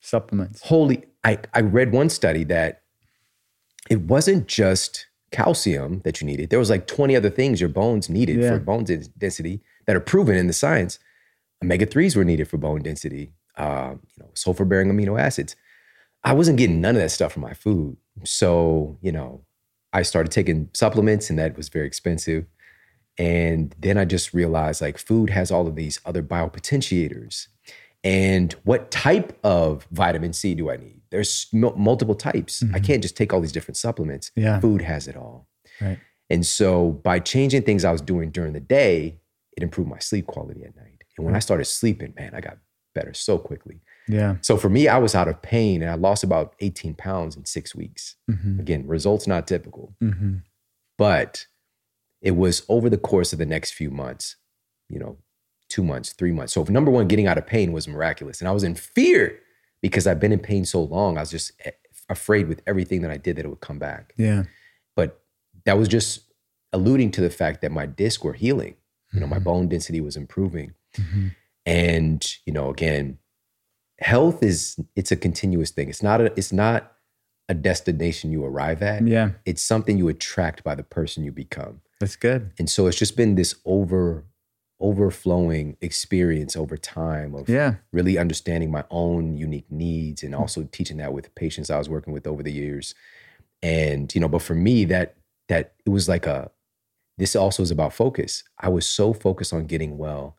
[0.00, 0.62] Supplements.
[0.62, 2.82] holy I, I read one study that
[3.90, 8.08] it wasn't just calcium that you needed there was like 20 other things your bones
[8.08, 8.50] needed Yeah.
[8.52, 8.84] for bone
[9.18, 10.98] density that are proven in the science
[11.62, 15.54] omega-3s were needed for bone density um, you know sulfur bearing amino acids
[16.24, 19.42] i wasn't getting none of that stuff from my food so you know
[19.92, 22.46] i started taking supplements and that was very expensive
[23.18, 27.48] and then i just realized like food has all of these other biopotentiators
[28.04, 31.00] and what type of vitamin C do I need?
[31.10, 32.62] There's mul- multiple types.
[32.72, 34.30] I can't just take all these different supplements.
[34.36, 34.60] Yeah.
[34.60, 35.48] Food has it all.
[35.80, 35.98] Right.
[36.30, 39.18] And so by changing things I was doing during the day,
[39.56, 41.02] it improved my sleep quality at night.
[41.16, 42.58] And when I started sleeping, man, I got
[42.94, 43.80] better so quickly.
[44.06, 44.36] Yeah.
[44.42, 47.46] So for me, I was out of pain and I lost about 18 pounds in
[47.46, 48.14] six weeks.
[48.30, 48.60] Mm-hmm.
[48.60, 50.36] Again, results not typical, Mm-hmm.
[50.96, 51.46] but
[52.20, 54.36] it was over the course of the next few months,
[54.88, 55.16] you know,
[55.68, 56.52] two months, three months.
[56.52, 58.40] So number one, getting out of pain was miraculous.
[58.40, 59.38] And I was in fear
[59.82, 61.16] because I've been in pain so long.
[61.16, 61.70] I was just eh,
[62.08, 64.14] afraid with everything that I did that it would come back.
[64.16, 64.44] Yeah.
[64.96, 65.20] But
[65.64, 66.20] that was just
[66.72, 68.74] alluding to the fact that my discs were healing.
[69.12, 70.74] You know, my bone density was improving.
[70.96, 71.34] Mhm.
[71.64, 73.18] And, you know, again,
[74.00, 75.88] health is it's a continuous thing.
[75.88, 76.92] It's not a it's not
[77.48, 79.06] a destination you arrive at.
[79.06, 79.30] Yeah.
[79.46, 81.80] It's something you attract by the person you become.
[82.00, 82.52] That's good.
[82.58, 84.24] And so it's just been this over
[84.80, 87.74] overflowing experience over time of Yeah.
[87.92, 92.12] really understanding my own unique needs and also teaching that with patients I was working
[92.12, 92.94] with over the years.
[93.60, 95.16] And you know, but for me that
[95.48, 96.50] that it was like a
[97.16, 98.44] this also is about focus.
[98.60, 100.36] I was so focused on getting well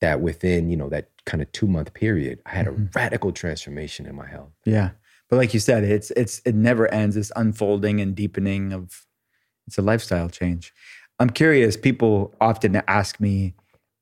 [0.00, 2.86] that within, you know, that kind of 2 month period, I had a mm-hmm.
[2.96, 4.52] radical transformation in my health.
[4.64, 4.90] Yeah.
[5.30, 7.14] But like you said, it's it's it never ends.
[7.14, 9.05] This unfolding and deepening of
[9.66, 10.72] it's a lifestyle change.
[11.18, 13.54] I'm curious, people often ask me,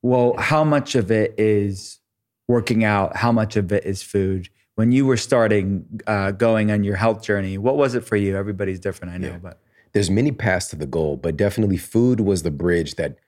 [0.03, 2.01] well, how much of it is
[2.49, 3.17] working out?
[3.17, 4.49] How much of it is food?
[4.75, 8.37] When you were starting uh, going on your health journey, what was it for you?
[8.37, 9.39] Everybody's different, I know, Yeah.
[9.39, 9.61] but
[9.93, 13.19] there's many paths to the goal, but definitely food was the bridge that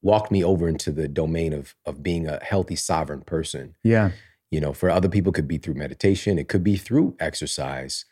[0.00, 3.74] walked me over into the domain of of being a healthy, sovereign person.
[3.82, 4.12] yeah,
[4.50, 8.04] You know, for other people, it could be through meditation, it could be through exercise,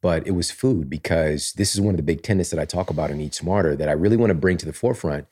[0.00, 2.90] but it was food because this is one of the big tenets that I talk
[2.90, 5.26] about in Eat Smarter that I really want to bring to the forefront.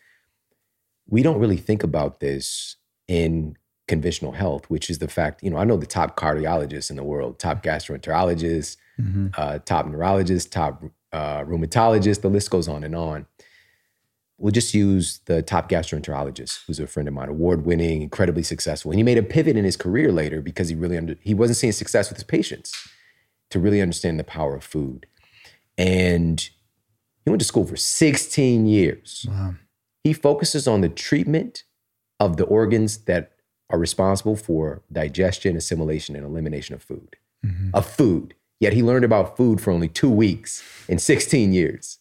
[1.09, 2.77] We don't really think about this
[3.07, 6.97] in conventional health, which is the fact, you know, I know the top cardiologists in
[6.97, 9.33] the world, top gastroenterologists, Mhm.
[9.39, 13.27] uh, top neurologists, top uh, rheumatologist, the list goes on and on.
[14.39, 18.91] We'll just use the top gastroenterologist, who's a friend of mine, award-winning, incredibly successful.
[18.91, 21.57] And he made a pivot in his career later because he really under, he wasn't
[21.57, 22.73] seeing success with his patients
[23.51, 25.07] to really understand the power of food.
[25.79, 26.41] And
[27.25, 29.27] he went to school for 16 years.
[29.29, 29.55] Wow.
[30.05, 31.65] He focuses on the treatment
[32.21, 33.33] of the organs that
[33.71, 37.17] are responsible for digestion, assimilation, and elimination of food.
[37.45, 37.71] Mm-hmm.
[37.75, 38.35] Of food.
[38.61, 41.99] Yet he learned about food for only two weeks in 16 years.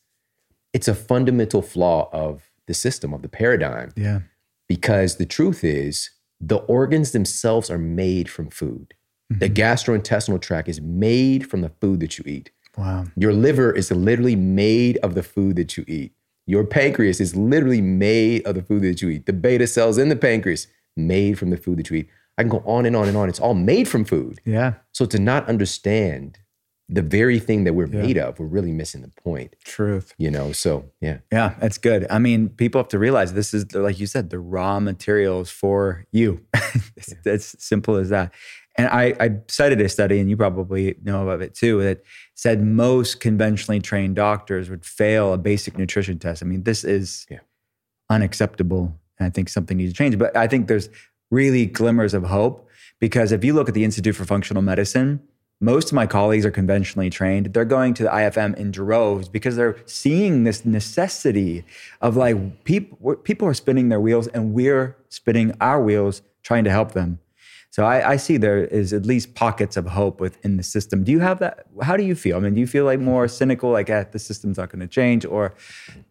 [0.73, 4.21] It's a fundamental flaw of the system, of the paradigm, yeah,
[4.67, 8.93] because the truth is the organs themselves are made from food.
[9.29, 9.53] The mm-hmm.
[9.53, 12.51] gastrointestinal tract is made from the food that you eat.
[12.77, 16.13] wow, Your liver is literally made of the food that you eat.
[16.45, 19.25] Your pancreas is literally made of the food that you eat.
[19.25, 22.09] The beta cells in the pancreas made from the food that you eat.
[22.38, 23.29] I can go on and on and on.
[23.29, 24.41] It's all made from food.
[24.45, 26.38] yeah, So to not understand
[26.88, 28.01] the very thing that we're Yeah.
[28.03, 29.55] made of, we're really missing the point.
[29.63, 30.13] Truth.
[30.19, 31.17] You know, so yeah.
[31.31, 32.05] Yeah, that's good.
[32.11, 36.05] I mean, people have to realize this is, like you said, the raw materials for
[36.11, 36.45] you.
[36.95, 38.31] it's, it's simple as that.
[38.77, 42.61] And I, I cited a study, and you probably know of it too, that said
[42.61, 46.43] most conventionally trained doctors would fail a basic nutrition test.
[46.43, 47.39] I mean, this is Yeah.
[48.09, 48.99] unacceptable.
[49.17, 50.17] And I think something needs to change.
[50.17, 50.89] But I think there's
[51.31, 55.21] really glimmers of hope because if you look at the Institute for Functional Medicine,
[55.61, 57.53] most of my colleagues are conventionally trained.
[57.53, 61.63] They're going to the IFM in droves because they're seeing this necessity
[62.01, 66.71] of like people people are spinning their wheels and we're spinning our wheels trying to
[66.71, 67.19] help them.
[67.75, 71.03] So I, I see there is at least pockets of hope within the system.
[71.03, 71.65] Do you have that?
[71.81, 72.38] How do you feel?
[72.38, 74.88] I mean, do you feel like more cynical, like eh, the system's not going to
[74.88, 75.53] change, or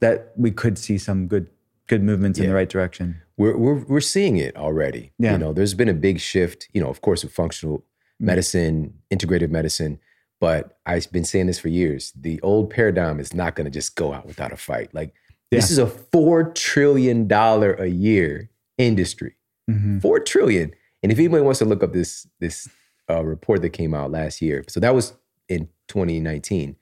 [0.01, 1.49] that we could see some good
[1.87, 3.19] good movements in the right direction?
[3.39, 5.13] we're we're we're seeing it already.
[5.19, 5.33] Yeah.
[5.33, 7.83] You know, there's been a big shift, you know, of course with functional
[8.21, 10.01] medicine, integrative medicine,
[10.41, 12.13] but I've been saying this for years.
[12.15, 14.93] The old paradigm is not going to just go out without a fight.
[14.93, 15.15] Like
[15.51, 19.37] this is a 4 trillion dollar a year industry.
[19.71, 20.03] Mhm.
[20.03, 20.75] 4 trillion.
[21.05, 22.69] And if anybody wants to look up this this
[23.09, 24.65] uh, report that came out last year.
[24.67, 25.13] So that was
[25.49, 26.75] in 2019.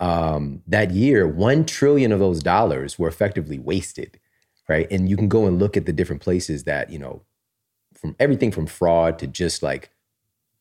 [0.00, 4.18] Um, that year, 1 trillion of those dollars were effectively wasted
[4.68, 4.90] right?
[4.90, 7.22] And you can go and look at the different places that, you know,
[7.94, 9.90] from everything from fraud to just like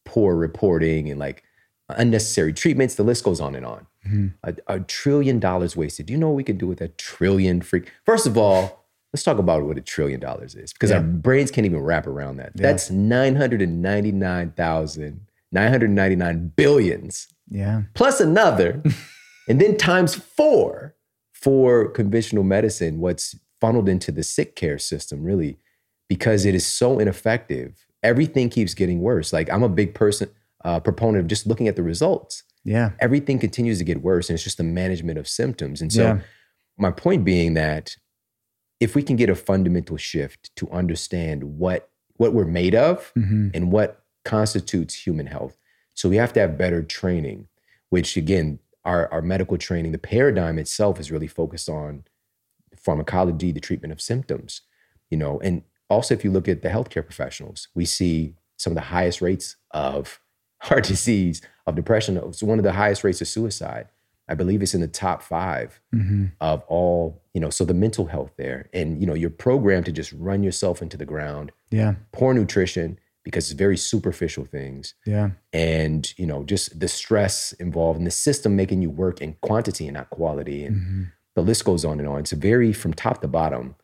[0.06, 1.44] poor reporting and like
[1.90, 3.88] unnecessary treatments, the list goes on and on.
[4.44, 6.08] A, a trillion dollars wasted.
[6.08, 7.92] Do you know what we could do with a trillion freak?
[8.06, 8.83] First of all,
[9.14, 12.38] let's talk about what a trillion dollars is because our brains can't even wrap around
[12.38, 12.52] that.
[12.56, 15.20] That's 999,000,
[15.52, 17.84] 999 billions Yeah.
[17.94, 18.82] plus another,
[19.48, 20.96] and then times four
[21.34, 25.58] for conventional medicine, what's funneled into the sick care system, really,
[26.10, 27.86] because it is so ineffective.
[28.02, 29.32] Everything keeps getting worse.
[29.34, 30.30] Like I'm a big person,
[30.66, 32.44] uh, proponent of just looking at the results.
[32.66, 32.92] Yeah.
[33.00, 35.82] Everything continues to get worse, and it's just the management of symptoms.
[35.82, 36.20] And so, Yeah.
[36.78, 37.98] my point being that
[38.84, 43.50] if we can get a fundamental shift to understand what what we're made of Mhm.
[43.56, 45.58] and what constitutes human health.
[45.96, 47.48] So we have to have better training,
[47.90, 52.04] which again, our, our medical training, the paradigm itself is really focused on
[52.76, 54.62] pharmacology, the treatment of symptoms,
[55.10, 58.76] you know, and also if you look at the healthcare professionals, we see some of
[58.76, 60.20] the highest rates of
[60.62, 63.88] heart disease, of depression, it's one of the highest rates of suicide.
[64.28, 66.32] I believe it's in the top five Mhm.
[66.40, 68.70] of all, you know, so the mental health there.
[68.74, 71.96] And, you know, you're programmed to just run yourself into the ground, Yeah.
[72.14, 74.94] poor nutrition, because it's very superficial things.
[75.06, 75.32] Yeah.
[75.52, 79.88] And, you know, just the stress involved in the system making you work in quantity
[79.88, 80.66] and not quality.
[80.66, 81.12] And Mhm.
[81.36, 82.20] the list goes on and on.
[82.20, 83.76] It's very from top to bottom.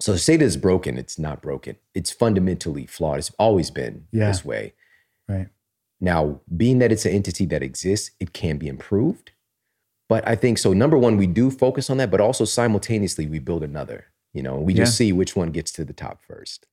[0.00, 1.76] So to say that it's broken, it's not broken.
[1.94, 3.18] It's fundamentally flawed.
[3.18, 4.28] It's always been Yeah.
[4.28, 4.74] this way.
[5.28, 5.48] Right.
[6.02, 9.30] Now, being that it's an entity that exists, it can be improved.
[10.08, 10.74] But I think so.
[10.74, 14.06] Number one, we do focus on that, but also simultaneously we build another.
[14.34, 16.66] You know, we just see which one gets to the top first.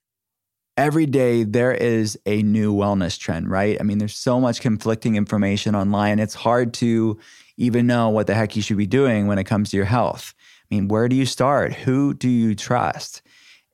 [0.79, 3.77] every day there is a new wellness trend, right?
[3.79, 6.19] I mean, there's so much conflicting information online.
[6.19, 7.19] It's hard to
[7.57, 10.33] even know what the heck you should be doing when it comes to your health.
[10.71, 11.73] I mean, where do you start?
[11.73, 13.21] Who do you trust?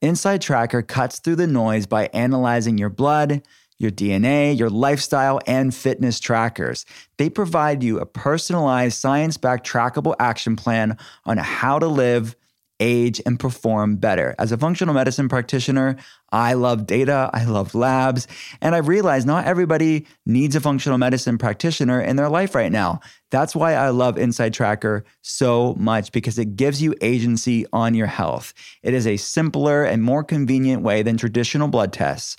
[0.01, 3.43] Inside Tracker cuts through the noise by analyzing your blood,
[3.77, 6.85] your DNA, your lifestyle, and fitness trackers.
[7.17, 12.35] They provide you a personalized, science backed, trackable action plan on how to live
[12.79, 14.35] age, and perform better.
[14.37, 15.95] As a functional medicine practitioner,
[16.31, 18.27] I love data, I love labs,
[18.61, 22.99] and I've realized not everybody needs a functional medicine practitioner in their life right now.
[23.31, 28.07] That's why I love Inside Tracker so much because it gives you agency on your
[28.07, 28.53] health.
[28.83, 32.35] It is a simpler and more convenient way than traditional blood tests.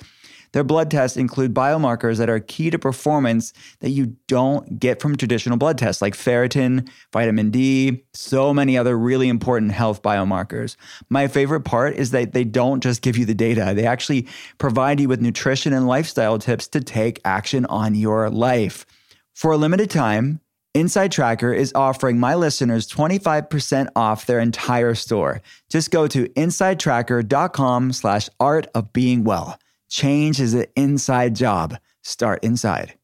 [0.57, 5.15] Their blood tests include biomarkers that are key to performance that you don't get from
[5.15, 10.77] traditional blood tests, like ferritin, vitamin D, so many other really important health biomarkers.
[11.11, 14.99] My favorite part is that they don't just give you the data, they actually provide
[14.99, 18.87] you with nutrition and lifestyle tips to take action on your life.
[19.35, 20.41] For a limited time,
[20.73, 25.43] Inside Tracker is offering my listeners 25% off their entire store.
[25.69, 29.59] Just go to insidetracker.com slash art of being well.
[29.89, 31.77] Change is an inside job.
[32.03, 32.95] Start inside.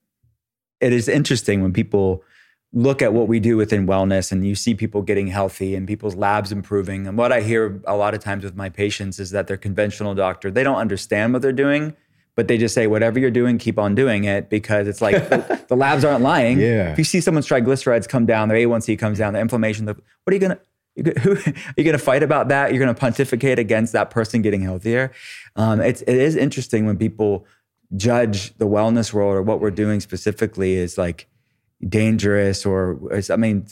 [0.81, 2.23] It is interesting when people
[2.73, 6.17] look at what we do within wellness and you see people getting healthy and people's
[6.17, 7.07] labs improving.
[7.07, 10.15] And what I hear a lot of times with my patients is that their conventional
[10.15, 11.95] doctor, they don't understand what they're doing,
[12.35, 15.65] but they just say, whatever you're doing, keep on doing it because it's like the,
[15.69, 16.59] the labs aren't lying.
[16.59, 16.93] Yeah.
[16.93, 20.31] If you see someone's triglycerides come down, their A1C comes down, their inflammation, the, what
[20.31, 20.61] are you going to,
[21.23, 22.71] who, are going to fight about that?
[22.71, 25.13] You're going to pontificate against that person getting healthier.
[25.57, 27.47] Um, it's, it is interesting when people
[27.97, 31.29] judge the wellness world or what we're doing specifically is like,
[31.89, 32.99] dangerous or
[33.31, 33.67] I mean,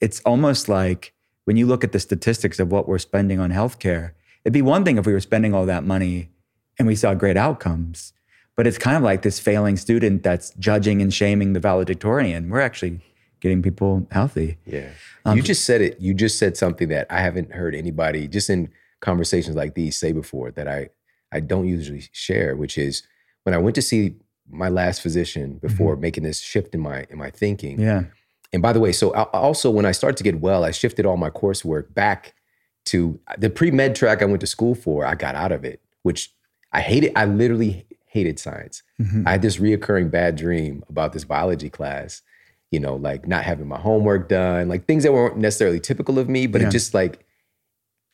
[0.00, 1.12] it's almost like
[1.44, 4.12] when you look at the statistics of what we're spending on healthcare,
[4.44, 6.30] it'd be one thing if we were spending all that money
[6.78, 8.12] and we saw great outcomes.
[8.56, 12.50] But it's kind of like this failing student that's judging and shaming the valedictorian.
[12.50, 13.00] We're actually
[13.40, 14.58] getting people healthy.
[14.66, 14.90] Yeah.
[15.30, 16.00] Um, you just said it.
[16.00, 18.70] You just said something that I haven't heard anybody just in
[19.00, 20.90] conversations like these say before that I
[21.32, 23.02] I don't usually share, which is
[23.44, 24.16] when I went to see
[24.50, 27.76] my last physician before making this shift in my in my thinking.
[27.76, 27.84] Mm-hmm.
[27.84, 28.02] Yeah.
[28.52, 31.06] And by the way, so I, also when I started to get well, I shifted
[31.06, 32.34] all my coursework back
[32.86, 35.06] to the pre med track I went to school for.
[35.06, 36.34] I got out of it, which
[36.72, 37.12] I hated.
[37.14, 38.82] I literally hated science.
[39.00, 39.26] Mm-hmm.
[39.26, 42.22] I had this reoccurring bad dream about this biology class.
[42.70, 46.28] You know, like not having my homework done, like things that weren't necessarily typical of
[46.28, 46.68] me, but Yeah.
[46.68, 47.24] it just like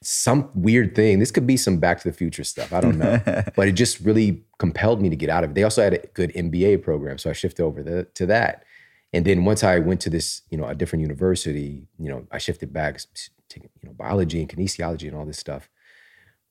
[0.03, 1.19] some weird thing.
[1.19, 2.73] This could be some Back to the Future stuff.
[2.73, 3.21] I don't know,
[3.57, 5.55] but it just really compelled me to get out of it.
[5.55, 8.65] They also had a good MBA program, so I shifted over the, to that.
[9.13, 12.39] And then once I went to this, you know, a different university, you know, I
[12.39, 15.69] shifted back to you know biology and kinesiology and all this stuff.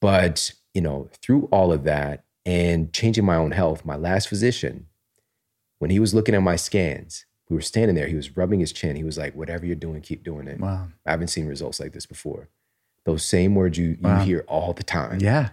[0.01, 4.88] But you know, through all of that and changing my own health, my last physician,
[5.80, 8.08] when he was looking at my scans, we were standing there.
[8.08, 8.96] He was rubbing his chin.
[8.96, 10.88] He was like, "Whatever you're doing, keep doing it." Wow.
[11.06, 12.50] I haven't seen results like this before.
[13.06, 14.24] Those same words you you Wow.
[14.24, 15.20] hear all the time.
[15.20, 15.50] Yeah.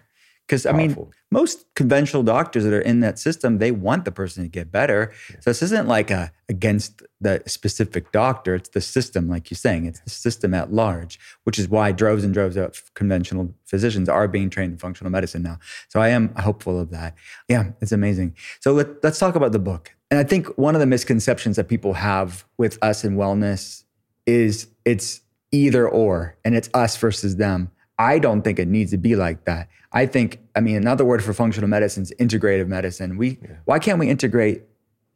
[0.47, 0.97] Because I mean,
[1.30, 5.12] most conventional doctors that are in that system, they want the person to get better.
[5.40, 8.57] So this isn't like a against the specific doctor.
[8.57, 9.86] It's the system, like you're saying.
[9.86, 14.28] It's the system at large, which is why droves and droves of conventional physicians are
[14.28, 15.59] being trained in functional medicine now.
[15.88, 17.14] So I am hopeful of that.
[17.49, 18.34] Yeah, it's amazing.
[18.61, 19.95] So let, let's talk about the book.
[20.12, 23.84] And I think one of the misconceptions that people have with us in wellness
[24.26, 27.70] is it's either or and it's us versus them.
[27.98, 29.70] I don't think it needs to be like that.
[29.90, 33.16] I think, I mean, another word for functional medicine is integrative medicine.
[33.16, 34.64] We why can't we integrate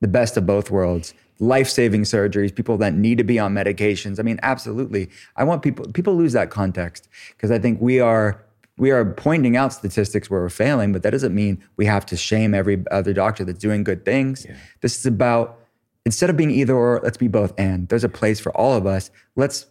[0.00, 1.12] the best of both worlds?
[1.40, 4.18] Life-saving surgeries, people that need to be on medications.
[4.18, 5.10] I mean, absolutely.
[5.36, 8.42] I want people people lose that context because I think we are
[8.78, 12.16] we are pointing out statistics where we're failing, but that doesn't mean we have to
[12.16, 14.46] shame every other doctor that's doing good things.
[14.82, 15.58] This is about
[16.04, 17.88] instead of being either or, let's be both and.
[17.88, 19.10] There's a place for all of us.
[19.34, 19.68] Let's, I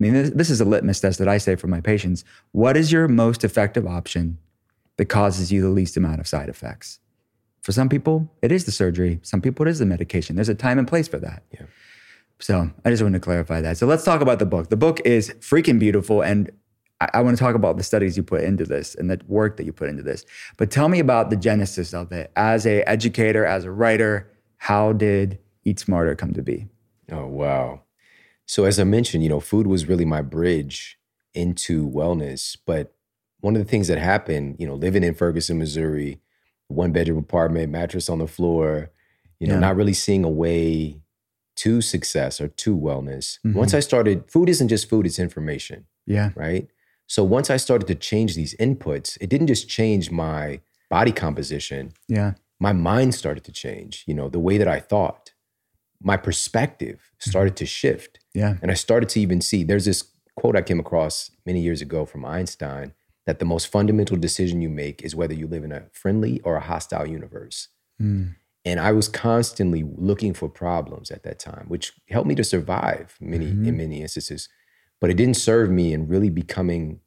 [0.00, 2.24] mean, this, this is a litmus test that I say for my patients.
[2.52, 4.38] What is your most effective option
[4.96, 6.98] that causes you the least amount of side effects?
[7.62, 9.20] For some people, it is the surgery.
[9.22, 10.34] Some people, it is the medication.
[10.36, 11.44] There's a time and place for that.
[11.52, 11.66] Yeah.
[12.38, 13.78] So I just wanted to clarify that.
[13.78, 14.70] So let's talk about the book.
[14.70, 16.22] The book is freaking beautiful.
[16.22, 16.50] And
[17.00, 19.56] I, I want to talk about the studies you put into this and the work
[19.56, 20.24] that you put into this.
[20.56, 22.30] But tell me about the genesis of it.
[22.36, 26.66] As a educator, as a writer, how did Eat Smarter come to be?
[27.10, 27.82] Oh, wow.
[28.46, 30.98] So, as I mentioned, you know, food was really my bridge
[31.34, 32.56] into wellness.
[32.64, 32.94] But
[33.40, 36.20] one of the things that happened, you know, living in Ferguson, Missouri,
[36.68, 38.90] one bedroom apartment, mattress on the floor,
[39.38, 39.60] you know, Yeah.
[39.60, 41.00] not really seeing a way
[41.56, 43.38] to success or to wellness.
[43.44, 43.54] Mhm.
[43.54, 46.30] Once I started, food isn't just food, it's information, Yeah.
[46.34, 46.68] right?
[47.06, 51.92] So, once I started to change these inputs, it didn't just change my body composition,
[52.08, 52.34] Yeah.
[52.60, 55.32] my mind started to change, you know, the way that I thought.
[56.00, 58.18] My perspective started to shift.
[58.34, 58.56] Yeah.
[58.62, 60.04] And I started to even see there's this
[60.36, 62.92] quote I came across many years ago from Einstein
[63.24, 66.56] that the most fundamental decision you make is whether you live in a friendly or
[66.56, 67.68] a hostile universe.
[68.00, 68.36] Mm.
[68.64, 73.16] And I was constantly looking for problems at that time, which helped me to survive
[73.20, 73.66] many Mhm.
[73.68, 74.48] in many instances.
[75.00, 77.00] But it didn't serve me in really becoming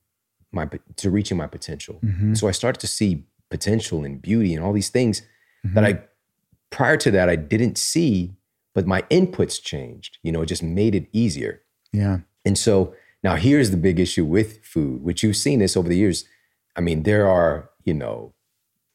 [0.51, 0.67] my
[0.97, 1.99] to reaching my potential.
[2.03, 2.37] Mhm.
[2.37, 5.21] So I started to see potential and beauty and all these things
[5.65, 5.75] Mm-hmm.
[5.75, 6.01] that I
[6.69, 8.31] prior to that I didn't see,
[8.73, 10.17] but my inputs changed.
[10.23, 11.61] You know, it just made it easier.
[11.91, 12.19] Yeah.
[12.45, 15.97] And so now here's the big issue with food, which you've seen this over the
[15.97, 16.23] years.
[16.77, 18.33] I mean, there are, you know,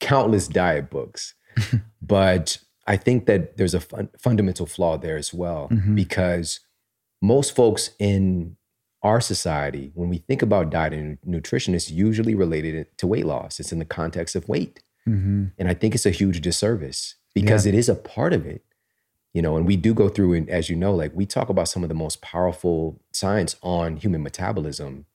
[0.01, 1.35] countless diet books,
[2.03, 5.95] but I think that there's a fun, fundamental flaw there as well Mhm.
[5.95, 6.61] because
[7.21, 8.57] most folks in
[9.05, 13.61] our society, when we think about diet and nutrition, it's usually related to weight loss.
[13.61, 14.83] It's in the context of weight.
[15.05, 18.65] hmm And I think it's a huge disservice because it is a part of it.
[19.35, 21.69] You know, and we do go through, and as you know, like we talk about
[21.69, 25.07] some of the most powerful science on human metabolism.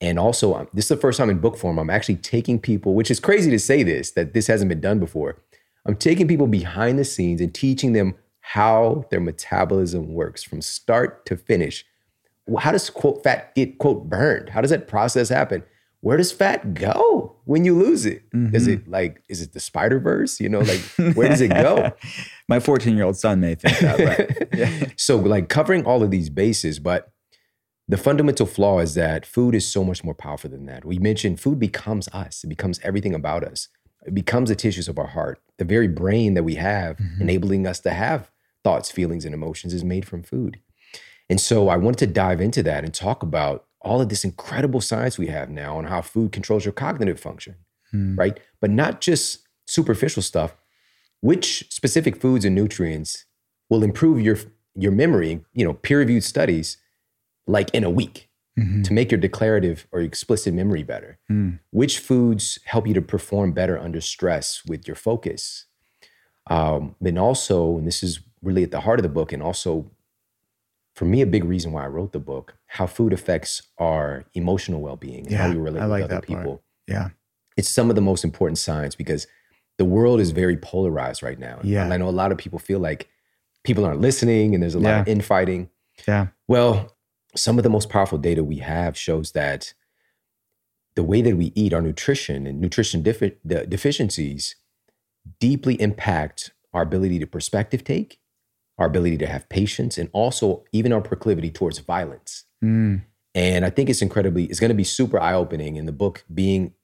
[0.00, 2.94] And also, um, this is the first time in book form I'm actually taking people,
[2.94, 5.36] which is crazy to say this, that this hasn't been done before.
[5.84, 11.26] I'm taking people behind the scenes and teaching them how their metabolism works from start
[11.26, 11.84] to finish.
[12.58, 14.50] How does quote fat get quote burned?
[14.50, 15.62] How does that process happen?
[16.00, 18.22] Where does fat go when you lose it?
[18.32, 18.70] Is mm-hmm.
[18.70, 20.40] it like, is it the Spider Verse?
[20.40, 20.80] You know, like
[21.16, 21.92] where does it go?
[22.48, 24.88] My 14 year old son may think that, but yeah.
[24.96, 27.12] so like covering all of these bases, but
[27.88, 30.84] the fundamental flaw is that food is so much more powerful than that.
[30.84, 32.44] We mentioned food becomes us.
[32.44, 33.68] It becomes everything about us.
[34.06, 37.22] It becomes the tissues of our heart, the very brain that we have, mm-hmm.
[37.22, 38.30] enabling us to have
[38.62, 40.60] thoughts, feelings, and emotions is made from food.
[41.30, 44.80] And so I wanted to dive into that and talk about all of this incredible
[44.80, 47.54] science we have now on how food controls your cognitive function,
[47.90, 48.16] hmm.
[48.16, 48.40] right?
[48.60, 50.56] But not just superficial stuff.
[51.20, 53.24] Which specific foods and nutrients
[53.68, 54.38] will improve your
[54.74, 55.44] your memory?
[55.52, 56.76] You know, peer-reviewed studies,
[57.46, 58.82] like in a week, mm-hmm.
[58.82, 61.18] to make your declarative or explicit memory better.
[61.28, 61.50] Hmm.
[61.70, 65.66] Which foods help you to perform better under stress with your focus?
[66.46, 69.90] Um, and also, and this is really at the heart of the book, and also
[70.98, 74.80] for me, a big reason why I wrote the book, how food affects our emotional
[74.80, 76.40] well-being and how we relate I with other that part.
[76.40, 76.62] people.
[76.88, 77.10] Yeah.
[77.56, 79.28] It's some of the most important signs because
[79.76, 81.60] the world is very polarized right now.
[81.62, 81.84] Yeah.
[81.84, 83.08] And I know a lot of people feel like
[83.62, 85.70] people aren't listening and there's a lot of infighting.
[86.08, 86.28] Yeah.
[86.48, 86.96] Well,
[87.36, 89.74] some of the most powerful data we have shows that
[90.96, 94.56] the way that we eat, our nutrition and nutrition defi- the deficiencies
[95.38, 98.18] deeply impact our ability to perspective take,
[98.78, 102.44] our ability to have patience, and also even our proclivity towards violence.
[102.64, 103.02] Mm.
[103.34, 106.24] And I think it's incredibly, it's going to be super eye opening in the book
[106.32, 106.74] being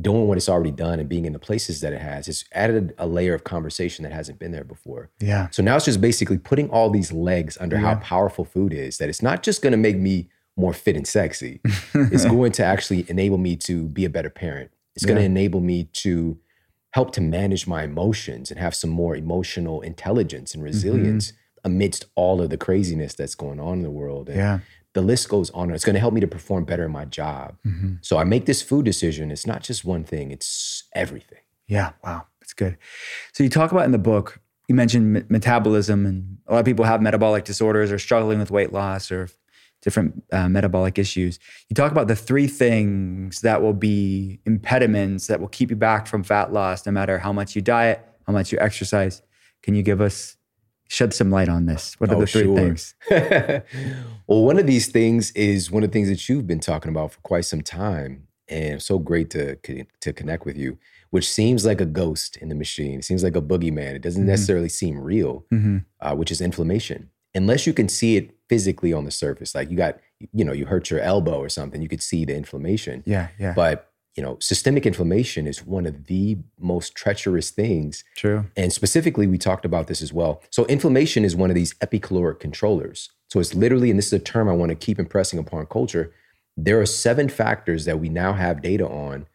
[0.00, 2.28] doing what it's already done and being in the places that it has.
[2.28, 5.10] It's added a layer of conversation that hasn't been there before.
[5.20, 5.48] Yeah.
[5.50, 9.08] So now it's just basically putting all these legs under how powerful food is that
[9.08, 11.60] it's not just going to make me more fit and sexy.
[11.94, 14.70] it's going to actually enable me to be a better parent.
[14.94, 16.38] It's going to enable me to
[16.92, 20.72] help to manage my emotions and have some more emotional intelligence and mm-hmm.
[20.72, 21.32] resilience
[21.64, 24.28] amidst all of the craziness that's going on in the world.
[24.28, 24.58] And Yeah.
[24.94, 25.70] the list goes on.
[25.70, 27.56] It's going to help me to perform better in my job.
[27.66, 27.94] Mm-hmm.
[28.00, 29.30] So I make this food decision.
[29.30, 31.40] It's not just one thing, it's everything.
[31.66, 31.92] Yeah.
[32.02, 32.26] Wow.
[32.40, 32.78] That's good.
[33.32, 36.64] So you talk about in the book, you mentioned me- metabolism, and a lot of
[36.64, 39.28] people have metabolic disorders or struggling with weight loss or
[39.88, 41.38] different uh, metabolic issues.
[41.68, 46.06] You talk about the three things that will be impediments that will keep you back
[46.06, 49.22] from fat loss, no matter how much you diet, how much you exercise.
[49.62, 50.36] Can you give us
[50.88, 51.94] shed some light on this?
[51.98, 52.56] What are Oh, the three sure.
[52.56, 52.94] things?
[54.26, 57.12] well, one of these things is one of the things that you've been talking about
[57.12, 59.56] for quite some time, and so great to
[60.04, 60.78] to connect with you.
[61.10, 62.98] Which seems like a ghost in the machine.
[62.98, 63.94] It seems like a boogeyman.
[63.94, 65.84] It doesn't necessarily seem real, Mhm.
[66.00, 67.08] uh, which is inflammation.
[67.34, 69.98] Unless you can see it physically on the surface, like you got,
[70.32, 73.02] you know, you hurt your elbow or something, you could see the inflammation.
[73.06, 73.28] Yeah.
[73.38, 73.52] Yeah.
[73.54, 78.46] But you know, systemic inflammation is one of the most treacherous things True.
[78.56, 80.42] and specifically, we talked about this as well.
[80.50, 83.10] So, inflammation is one of these epicaloric controllers.
[83.28, 86.12] So, it's literally, and this is a term I want to keep impressing upon culture.
[86.56, 89.28] There are seven factors that we now have data on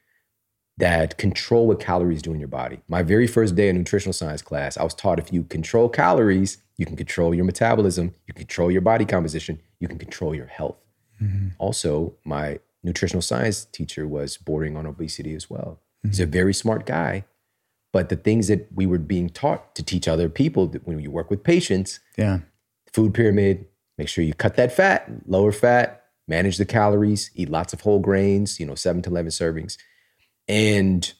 [0.77, 2.81] that control what calories do in your body.
[2.89, 6.57] My very first day in nutritional science class, I was taught if you control calories,
[6.77, 10.47] you can control your metabolism, you can control your body composition, you can control your
[10.47, 10.77] health.
[11.21, 11.49] Mm-hmm.
[11.59, 15.79] Also, my nutritional science teacher was bordering on obesity as well.
[16.03, 16.31] He's a mm-hmm.
[16.31, 17.25] very smart guy,
[17.93, 21.11] but the things that we were being taught to teach other people that when you
[21.11, 22.39] work with patients, Yeah.
[22.91, 23.67] food pyramid,
[23.97, 27.99] make sure you cut that fat, lower fat, manage the calories, eat lots of whole
[27.99, 29.77] grains, you know, seven to 11 servings.
[30.47, 31.11] And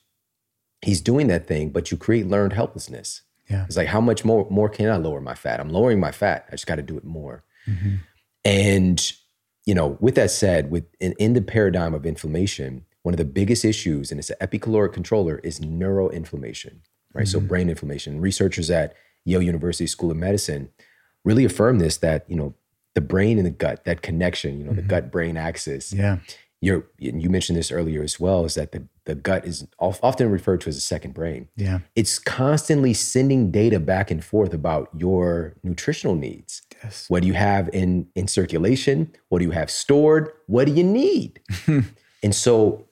[0.82, 3.22] he's doing that thing, but you create learned helplessness.
[3.49, 3.65] Yeah.
[3.65, 5.59] It's like, how much more, more can I lower my fat?
[5.59, 6.45] I'm lowering my fat.
[6.47, 7.43] I just got to do it more.
[7.67, 7.95] Mm-hmm.
[8.45, 9.13] And,
[9.65, 13.25] you know, with that said, with in, in the paradigm of inflammation, one of the
[13.25, 16.77] biggest issues, and it's an epicaloric controller, is neuroinflammation,
[17.13, 17.27] right?
[17.27, 17.47] So mm-hmm.
[17.47, 18.21] brain inflammation.
[18.21, 20.69] Researchers at Yale University School of Medicine
[21.25, 22.53] really affirm this that, you know,
[22.93, 24.89] the brain and the gut, that connection, you know, the mm-hmm.
[24.89, 26.19] gut brain axis, Yeah.
[26.64, 30.61] You're, you mentioned this earlier as well, is that the, the gut is often referred
[30.61, 31.49] to as a second brain.
[31.57, 31.80] Yeah.
[31.93, 36.61] It's constantly sending data back and forth about your nutritional needs.
[36.82, 37.09] Yes.
[37.09, 39.11] What do you have in, in circulation?
[39.28, 40.32] What do you have stored?
[40.47, 41.41] What do you need?
[41.68, 42.88] and so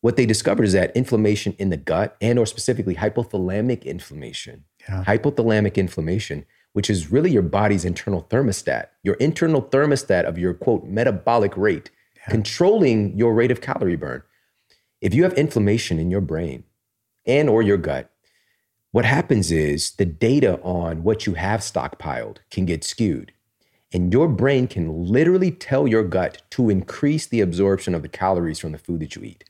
[0.00, 5.04] what they discovered is that inflammation in the gut and or specifically hypothalamic inflammation, Yeah.
[5.04, 10.86] hypothalamic inflammation, which is really your body's internal thermostat, your internal thermostat of your quote
[10.86, 11.90] metabolic rate,
[12.28, 14.22] controlling your rate of calorie burn.
[15.00, 16.64] If you have inflammation in your brain
[17.26, 18.10] and or your gut,
[18.92, 23.32] what happens is the data on what you have stockpiled can get skewed.
[23.92, 28.58] And your brain can literally tell your gut to increase the absorption of the calories
[28.58, 29.44] from the food that you eat.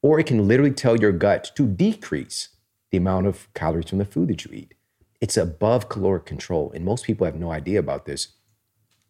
[0.00, 2.50] Or it can literally tell your gut to decrease
[2.90, 4.74] the amount of calories from the food that you eat.
[5.20, 6.70] It's above caloric control.
[6.74, 8.28] And most people have no idea about this.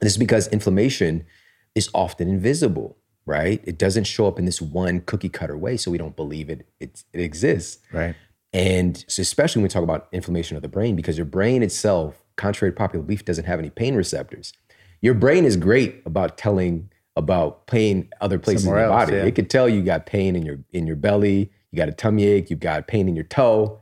[0.01, 1.27] And this is because inflammation
[1.75, 2.97] is often invisible,
[3.27, 3.62] right?
[3.64, 6.66] It doesn't show up in this one cookie cutter way, so we don't believe it,
[6.81, 7.83] it, it exists.
[7.93, 8.14] Right.
[8.53, 12.22] And so especially when we talk about inflammation of the brain, because your brain itself,
[12.37, 14.53] contrary to popular belief, doesn't have any pain receptors.
[15.01, 19.16] Your brain is great about telling about pain other places Somewhere in your else, body.
[19.18, 19.25] yeah.
[19.25, 22.25] It could tell you got pain in your in your belly, you got a tummy
[22.25, 23.81] ache, you got pain in your toe.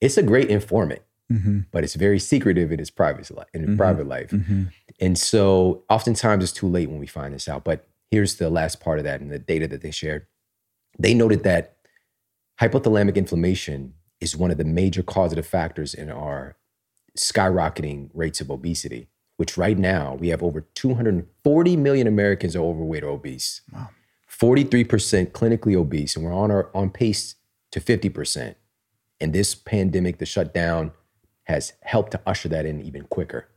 [0.00, 1.02] It's a great informant.
[1.72, 3.48] But it's very secretive in his private life.
[3.54, 4.64] In his private life, Mm-hmm.
[5.00, 7.64] and so oftentimes it's too late when we find this out.
[7.64, 10.26] But here's the last part of that and the data that they shared.
[10.98, 11.76] They noted that
[12.60, 16.56] hypothalamic inflammation is one of the major causative factors in our
[17.18, 23.02] skyrocketing rates of obesity, which right now we have over 240 million Americans are overweight
[23.04, 23.62] or obese.
[23.72, 23.88] Wow.
[24.30, 27.34] 43% clinically obese, and we're on our on pace
[27.70, 28.54] to 50%.
[29.20, 30.92] And this pandemic, the shutdown,
[31.44, 33.48] has helped to usher that in even quicker.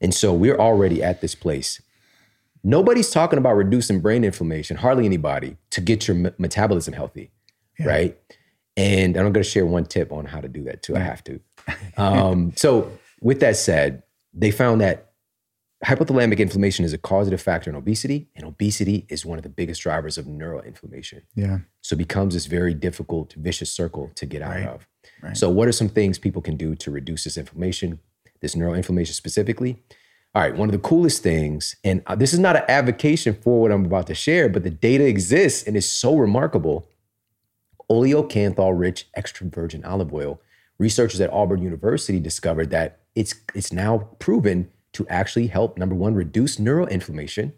[0.00, 1.80] And so we're already at this place.
[2.64, 7.30] Nobody's talking about reducing brain inflammation, hardly anybody, to get your me- metabolism healthy,
[7.84, 8.16] right?
[8.76, 10.96] And I'm going to share one tip on how to do that too.
[10.96, 11.40] I have to.
[11.96, 12.90] Um, so,
[13.20, 14.02] with that said,
[14.34, 15.11] they found that
[15.84, 19.82] hypothalamic inflammation is a causative factor in obesity, and obesity is one of the biggest
[19.82, 21.22] drivers of neuroinflammation.
[21.34, 21.58] Yeah.
[21.80, 24.66] So it becomes this very difficult, vicious circle to get out Right.
[24.66, 24.86] of.
[25.22, 25.36] Right.
[25.36, 27.98] So, what are some things people can do to reduce this inflammation,
[28.40, 29.82] this neuroinflammation specifically?
[30.34, 33.60] All right, one of the coolest things, and uh, this is not an advocation for
[33.60, 36.86] what I'm about to share, but the data exists and is so remarkable.
[37.90, 40.40] Oleocanthal rich extra virgin olive oil.
[40.78, 46.14] Researchers at Auburn University discovered that it's, it's now proven to actually help, number one,
[46.14, 47.52] reduce neuroinflammation.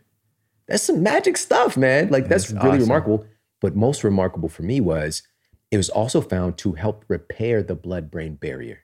[0.67, 2.09] That's some magic stuff, man.
[2.09, 2.89] Like, that's That's really awesome.
[2.89, 3.27] remarkable.
[3.61, 5.23] But most remarkable for me was
[5.71, 8.81] it was also found to help repair the blood brain barrier.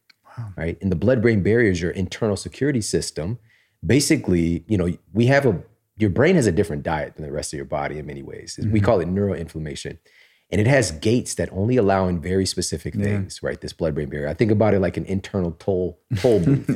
[0.57, 0.79] Right.
[0.81, 3.39] And the blood brain barrier is your internal security system.
[3.85, 5.63] Basically, you know, we have a,
[5.97, 8.59] your brain has a different diet than the rest of your body in many ways.
[8.59, 8.85] We mm-hmm.
[8.85, 9.99] call it neuroinflammation.
[10.53, 13.61] And it has gates that only allow in very specific things, right?
[13.61, 14.29] This blood brain barrier.
[14.29, 16.69] I think about it like an internal toll, toll booth.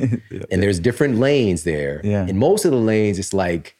[0.49, 1.99] And there's different lanes there.
[2.03, 2.25] Yeah.
[2.25, 3.75] And most of the lanes, it's like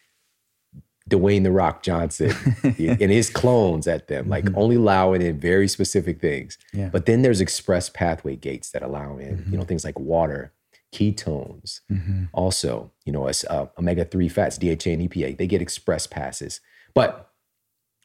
[1.09, 2.33] Dwayne the Rock Johnson
[2.63, 4.57] and his clones at them, like mm-hmm.
[4.57, 6.57] only allowing in very specific things.
[6.73, 6.89] Yeah.
[6.89, 9.55] But then there's express pathway gates that allow in, you mm-hmm.
[9.57, 10.51] know, things like water,
[10.93, 12.25] ketones, mm-hmm.
[12.33, 16.59] also, you know, as uh, omega 3 fats, DHA and EPA, they get express passes.
[16.95, 17.31] But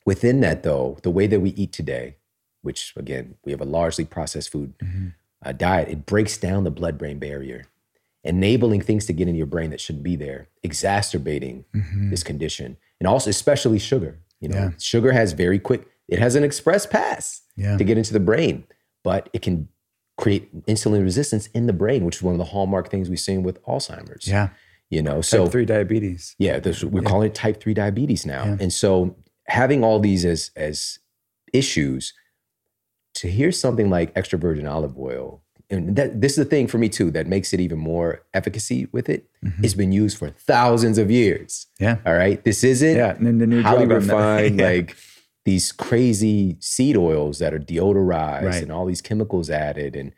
[0.06, 2.16] within that, though, the way that we eat today,
[2.62, 4.74] which again, we have a largely processed food
[5.44, 7.64] uh, diet, it breaks down the blood brain barrier,
[8.24, 11.64] enabling things to get in your brain that shouldn't be there, exacerbating
[12.10, 12.76] this condition.
[12.98, 14.18] And also, especially sugar.
[14.40, 14.70] You know, Yeah.
[14.78, 17.76] sugar has very quick, it has an express pass Yeah.
[17.76, 18.64] to get into the brain,
[19.04, 19.68] but it can
[20.18, 23.42] create insulin resistance in the brain, which is one of the hallmark things we've seen
[23.42, 24.26] with Alzheimer's.
[24.28, 24.50] Yeah.
[24.90, 26.34] You know, so Type three diabetes.
[26.38, 28.56] yeah, this, we're calling it type 3 diabetes now.
[28.60, 29.14] And so
[29.50, 30.98] having all these as as
[31.52, 32.14] issues
[33.14, 36.78] to hear something like extra virgin olive oil and that this is the thing for
[36.78, 39.28] me too that makes it even more efficacy with it.
[39.44, 39.64] Mm-hmm.
[39.64, 41.66] It's been used for thousands of years.
[41.78, 41.98] Yeah.
[42.06, 42.42] All right.
[42.44, 44.14] This isn't Yeah, and the new highly drug on that.
[44.16, 44.66] refined, Yeah.
[44.68, 44.96] like
[45.44, 48.62] these crazy seed oils that are deodorized Right.
[48.62, 49.94] and all these chemicals added.
[49.96, 50.12] And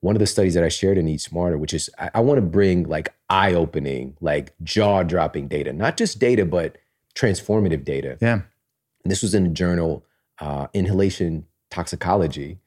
[0.00, 2.38] one of the studies that I shared in Eat Smarter, which is I, I want
[2.38, 6.76] to bring like eye-opening, like jaw-dropping data, not just data, but
[7.16, 8.18] transformative data.
[8.20, 8.42] Yeah.
[9.04, 10.04] And this was in the journal
[10.40, 12.58] uh, Inhalation Toxicology,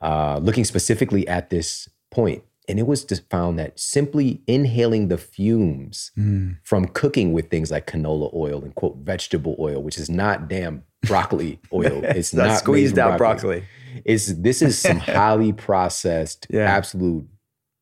[0.00, 2.42] uh, looking specifically at this point.
[2.68, 6.56] And it was found that simply inhaling the fumes Mm.
[6.64, 10.82] from cooking with things like canola oil and quote vegetable oil, which is not damn
[11.06, 12.00] broccoli oil.
[12.04, 13.62] It's Not not squeezed out broccoli.
[14.04, 16.62] It's this is some highly processed, Yeah.
[16.62, 17.26] absolute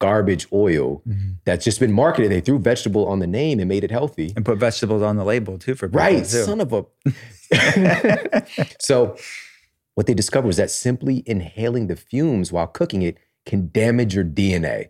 [0.01, 1.03] garbage oil
[1.47, 2.31] that's just been marketed.
[2.31, 4.35] They threw vegetable on the name and made it healthy.
[4.37, 6.45] And put vegetables on the label too for Right, too.
[6.45, 6.85] son of a.
[8.81, 9.17] so,
[9.95, 14.25] what they discovered was that simply inhaling the fumes while cooking it can damage your
[14.25, 14.89] DNA.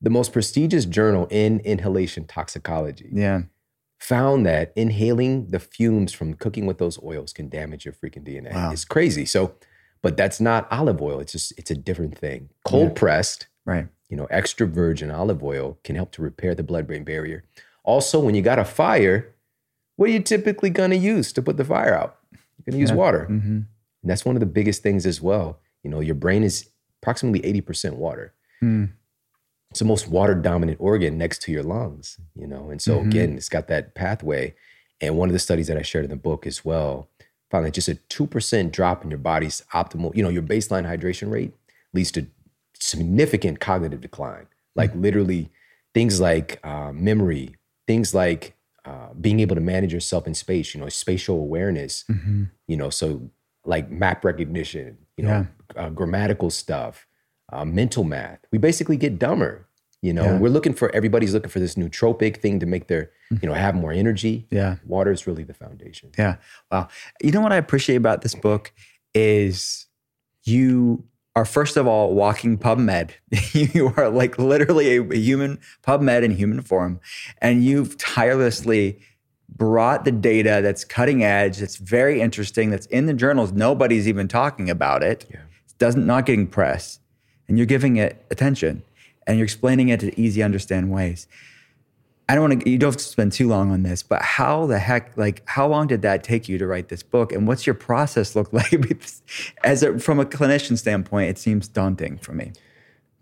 [0.00, 3.42] The most prestigious journal in inhalation toxicology yeah.
[3.98, 8.52] found that inhaling the fumes from cooking with those oils can damage your freaking DNA.
[8.52, 8.70] Wow.
[8.72, 9.24] It's crazy.
[9.26, 9.54] So,
[10.02, 11.20] but that's not olive oil.
[11.20, 12.50] It's just it's a different thing.
[12.64, 13.88] Cold pressed, Right.
[14.08, 17.44] you know, extra virgin olive oil can help to repair the blood-brain barrier.
[17.82, 19.34] Also, when you got a fire,
[19.96, 22.18] what are you typically going to use to put the fire out?
[22.32, 23.26] You're going to use water.
[23.30, 23.48] Mm-hmm.
[24.02, 25.58] And that's one of the biggest things as well.
[25.82, 26.68] You know, your brain is
[27.02, 28.32] approximately 80% water.
[28.62, 28.90] Mm.
[29.70, 32.70] It's the most water dominant organ next to your lungs, you know.
[32.70, 33.08] And so Mm-hmm.
[33.08, 34.54] again, it's got that pathway.
[35.00, 37.08] And one of the studies that I shared in the book as well
[37.50, 41.30] found that just a 2% drop in your body's optimal, you know, your baseline hydration
[41.30, 41.52] rate
[41.92, 42.26] leads to
[42.78, 44.46] significant cognitive decline.
[44.74, 45.02] Like Mm-hmm.
[45.02, 45.50] literally
[45.94, 48.54] things like uh, memory, things like
[48.86, 52.44] uh, being able to manage yourself in space, you know, spatial awareness, Mm-hmm.
[52.68, 53.28] you know, so
[53.64, 57.06] like map recognition, you know, uh, grammatical stuff,
[57.52, 58.38] uh, mental math.
[58.52, 59.66] We basically get dumber.
[60.02, 60.38] You know, Yeah.
[60.38, 63.10] we're looking for everybody's looking for this nootropic thing to make their,
[63.42, 64.42] you know, have more energy.
[64.46, 64.54] Mm-hmm.
[64.54, 64.76] Yeah.
[64.86, 66.10] Water is really the foundation.
[66.16, 66.36] Yeah.
[66.70, 66.88] Wow.
[67.22, 68.72] You know what I appreciate about this book
[69.14, 69.86] is
[70.44, 71.02] you
[71.36, 73.10] are first of all walking PubMed.
[73.52, 76.98] you are like literally a, human PubMed in human form,
[77.40, 78.98] and you've tirelessly
[79.48, 83.52] brought the data that's cutting edge, that's very interesting, that's in the journals.
[83.52, 85.26] Nobody's even talking about it.
[85.30, 85.40] Yeah.
[85.68, 87.00] It doesn't not getting press,
[87.46, 88.82] and you're giving it attention,
[89.26, 91.28] and you're explaining it in easy understand ways.
[92.28, 92.70] I don't want to.
[92.70, 95.68] You don't have to spend too long on this, but how the heck, like, how
[95.68, 98.74] long did that take you to write this book, and what's your process look like?
[99.62, 102.52] As a, from a clinician standpoint, it seems daunting for me.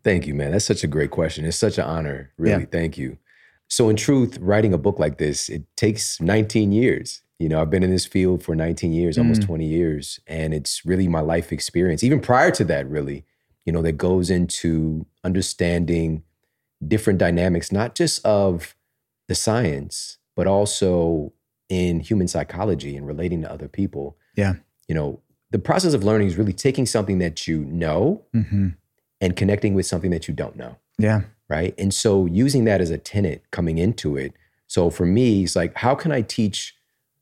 [0.03, 0.53] Thank you, man.
[0.53, 1.45] That's such a great question.
[1.45, 2.33] It's such an honor.
[2.39, 2.69] Really, yeah.
[2.71, 3.19] thank you.
[3.69, 7.23] So, in truth, writing a book like this, it takes 19 years.
[7.39, 9.47] You know, I've been in this field for 19 years, almost mm.
[9.47, 12.03] 20 years, and it's really my life experience.
[12.03, 13.27] Even prior to that, really,
[13.67, 16.23] you know, that goes into understanding
[16.87, 18.75] different dynamics, not just of
[19.29, 21.33] the science, but also
[21.69, 24.17] in human psychology and relating to other people.
[24.37, 24.55] Yeah.
[24.89, 25.21] You know,
[25.51, 28.69] the process of learning is really taking something that you know mm-hmm.
[29.21, 30.77] and connecting with something that you don't know.
[30.99, 31.23] Yeah.
[31.49, 31.75] Right.
[31.79, 34.33] And so using that as a tenet coming into it.
[34.67, 36.75] So for me, it's like, how can I teach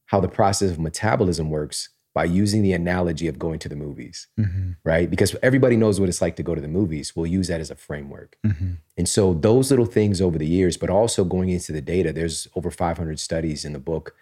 [0.06, 4.26] how the process of metabolism works by using the analogy of going to the movies,
[4.38, 4.72] mm-hmm.
[4.84, 5.08] right?
[5.08, 7.16] Because everybody knows what it's like to go to the movies.
[7.16, 8.36] We'll use that as a framework.
[8.46, 8.72] Mm-hmm.
[8.98, 12.48] And so those little things over the years, but also going into the data, there's
[12.54, 14.14] over 500 studies in the book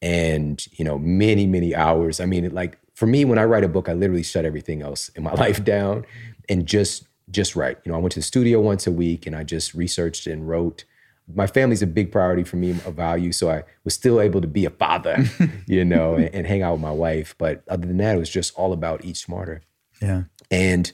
[0.00, 2.18] and, you know, many, many hours.
[2.18, 5.10] I mean, like for me, when I write a book, I literally shut everything else
[5.10, 6.06] in my life down
[6.48, 7.78] and just, just write.
[7.84, 10.48] You know, I went to the studio once a week and I just researched and
[10.48, 10.84] wrote
[11.32, 13.32] my family's a big priority for me, a value.
[13.32, 15.24] So I was still able to be a father,
[15.66, 17.34] you know, and, and, hang out with my wife.
[17.38, 19.62] But other than that, it was just all about eat smarter.
[20.02, 20.24] Yeah.
[20.50, 20.92] And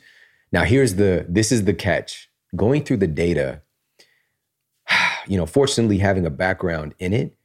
[0.53, 2.31] now here's the this is the catch.
[2.55, 3.62] Going through the data,
[5.26, 7.37] you know, fortunately having a background in it,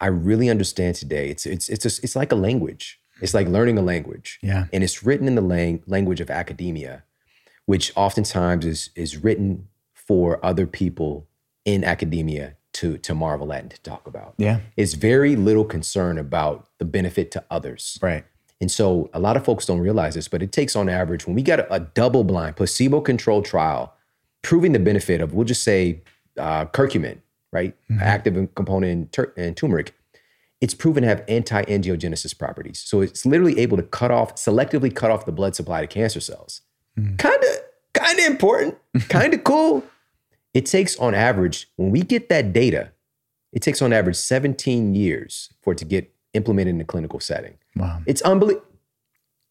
[0.00, 1.28] I really understand today.
[1.28, 3.00] It's it's it's a, it's like a language.
[3.20, 4.40] It's like learning a language.
[4.42, 4.66] Yeah.
[4.72, 7.04] And it's written in the lang- language of academia,
[7.66, 11.28] which oftentimes is is written for other people
[11.64, 14.34] in academia to to marvel at and to talk about.
[14.36, 14.60] Yeah.
[14.76, 17.98] It's very little concern about the benefit to others.
[18.02, 18.24] Right.
[18.60, 21.34] And so a lot of folks don't realize this, but it takes on average when
[21.34, 23.94] we got a, a double blind placebo controlled trial
[24.42, 26.02] proving the benefit of we'll just say
[26.38, 27.18] uh, curcumin,
[27.52, 27.74] right?
[27.90, 28.02] Mm-hmm.
[28.02, 29.94] Active component in, tur- in turmeric.
[30.60, 32.80] It's proven to have anti-angiogenesis properties.
[32.80, 36.20] So it's literally able to cut off, selectively cut off the blood supply to cancer
[36.20, 36.62] cells.
[37.18, 37.58] Kind of,
[37.92, 39.82] kind of important, kind of cool.
[40.54, 42.92] It takes on average, when we get that data,
[43.52, 47.58] it takes on average 17 years for it to get implemented in a clinical setting.
[47.76, 48.00] Wow.
[48.06, 48.66] It's unbelievable.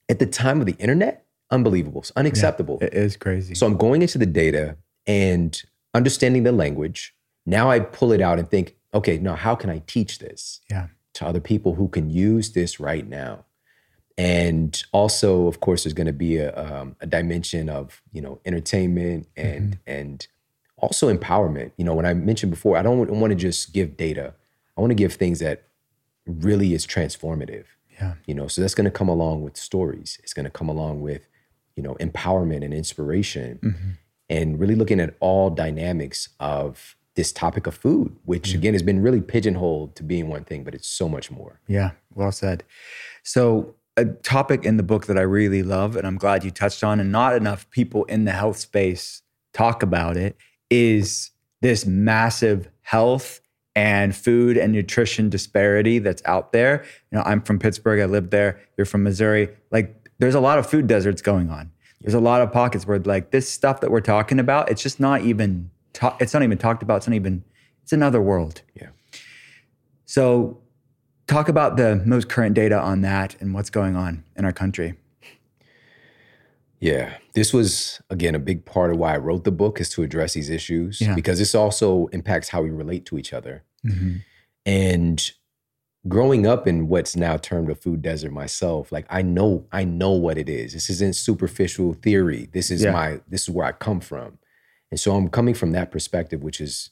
[0.09, 2.01] At the time of the internet, unbelievable.
[2.01, 2.79] It's unacceptable.
[2.81, 3.55] Yeah, it is crazy.
[3.55, 4.77] So I'm going into the data
[5.07, 5.61] and
[5.93, 7.15] understanding the language.
[7.45, 10.87] Now I pull it out and think, okay, now how can I teach this yeah.
[11.15, 13.45] to other people who can use this right now?
[14.17, 18.39] And also, of course, there's going to be a, um, a dimension of you know
[18.45, 19.79] entertainment and mm-hmm.
[19.87, 20.27] and
[20.83, 21.71] also empowerment.
[21.77, 24.33] You know, when I mentioned before, I don't want to just give data.
[24.77, 25.63] I want to give things that
[26.25, 27.65] really is transformative.
[27.99, 28.15] Yeah.
[28.25, 30.19] You know, so that's going to come along with stories.
[30.23, 31.27] It's going to come along with,
[31.77, 33.89] you know, empowerment and inspiration mm-hmm.
[34.29, 38.57] and really looking at all dynamics of this topic of food, which mm-hmm.
[38.57, 41.61] again has been really pigeonholed to being one thing, but it's so much more.
[41.67, 42.63] Yeah, well said.
[43.23, 46.83] So, a topic in the book that I really love, and I'm glad you touched
[46.83, 49.21] on, and not enough people in the health space
[49.53, 50.35] talk about it,
[50.73, 51.29] is
[51.61, 53.41] this massive health
[53.75, 56.83] and food and nutrition disparity that's out there.
[57.11, 59.49] You know, I'm from Pittsburgh, I lived there, you're from Missouri.
[59.69, 61.71] Like there's a lot of food deserts going on.
[62.01, 64.99] There's a lot of pockets where like this stuff that we're talking about, it's just
[64.99, 67.43] not even ta- it's not even talked about, it's not even
[67.83, 68.63] it's another world.
[68.73, 68.89] Yeah.
[70.05, 70.59] So
[71.27, 74.95] talk about the most current data on that and what's going on in our country.
[76.83, 80.03] Yeah, this was again a big part of why I wrote the book is to
[80.03, 81.15] address these issues yeah.
[81.15, 83.63] because this also impacts how we relate to each other.
[83.87, 84.17] Mm-hmm.
[84.65, 85.31] And
[86.09, 90.11] growing up in what's now termed a food desert myself, like I know I know
[90.11, 90.73] what it is.
[90.73, 92.49] This isn't superficial theory.
[92.51, 92.91] This is yeah.
[92.91, 94.39] my this is where I come from.
[94.91, 96.89] And so I'm coming from that perspective, which is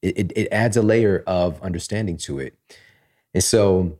[0.00, 2.56] it, it, it adds a layer of understanding to it.
[3.34, 3.98] And so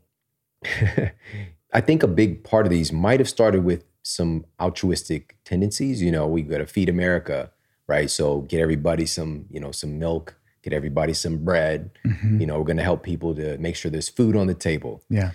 [1.73, 6.01] I think a big part of these might have started with some altruistic tendencies.
[6.01, 7.51] You know, we got to feed America,
[7.87, 8.09] right?
[8.09, 11.91] So get everybody some, you know, some milk, get everybody some bread.
[12.05, 12.41] Mm-hmm.
[12.41, 15.03] You know, we're going to help people to make sure there's food on the table.
[15.09, 15.31] Yeah.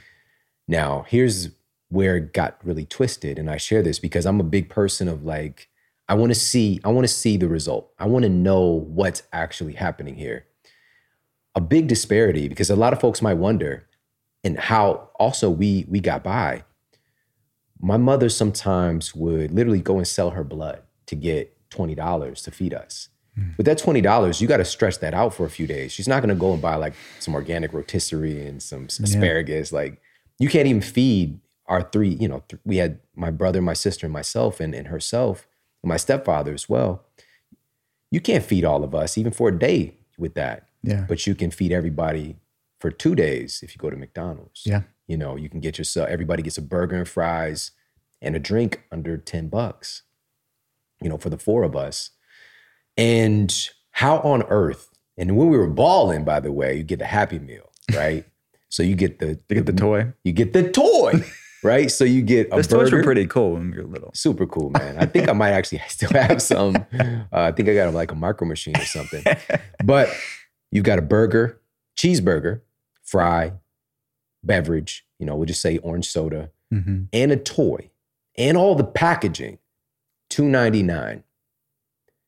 [0.66, 1.50] Now, here's
[1.88, 5.22] where it got really twisted, and I share this because I'm a big person of
[5.22, 5.68] like,
[6.08, 7.92] I want to see, I want to see the result.
[7.98, 10.46] I want to know what's actually happening here.
[11.54, 13.86] A big disparity because a lot of folks might wonder,
[14.42, 16.64] and how also we we got by
[17.84, 22.72] my mother sometimes would literally go and sell her blood to get $20 to feed
[22.72, 23.10] us.
[23.34, 23.50] Hmm.
[23.58, 25.92] With that $20, you got to stretch that out for a few days.
[25.92, 29.70] She's not going to go and buy like some organic rotisserie and some asparagus.
[29.70, 30.00] Like
[30.38, 34.06] you can't even feed our three, you know, th- we had my brother, my sister,
[34.06, 35.46] and myself, and, and herself,
[35.82, 37.04] and my stepfather as well.
[38.10, 40.68] You can't feed all of us, even for a day with that.
[40.82, 41.04] Yeah.
[41.06, 42.36] But you can feed everybody
[42.78, 44.62] for two days if you go to McDonald's.
[44.64, 44.82] Yeah.
[45.06, 47.72] You know, you can get yourself, everybody gets a burger and fries
[48.24, 50.02] and a drink under 10 bucks,
[51.00, 52.10] you know, for the four of us.
[52.96, 53.54] And
[53.92, 57.38] how on earth, and when we were balling, by the way, you get the Happy
[57.38, 58.24] Meal, right?
[58.68, 60.12] so you get the, To get the toy.
[60.24, 61.24] you get the toy,
[61.62, 61.88] right?
[61.92, 62.84] So you get a Those burger.
[62.84, 64.10] toys were pretty cool when we were little.
[64.14, 64.96] Super cool, man.
[64.98, 66.74] I think I might actually still have some.
[66.92, 69.22] Uh, I think I got like a micro machine or something.
[69.84, 70.08] But
[70.72, 71.60] you've got a burger,
[71.96, 72.62] cheeseburger,
[73.04, 73.52] fry,
[74.42, 77.04] beverage, you know, we'll just say orange soda, Mm-hmm.
[77.12, 77.88] and a toy,
[78.36, 79.58] and all the packaging,
[80.28, 81.24] two ninety nine.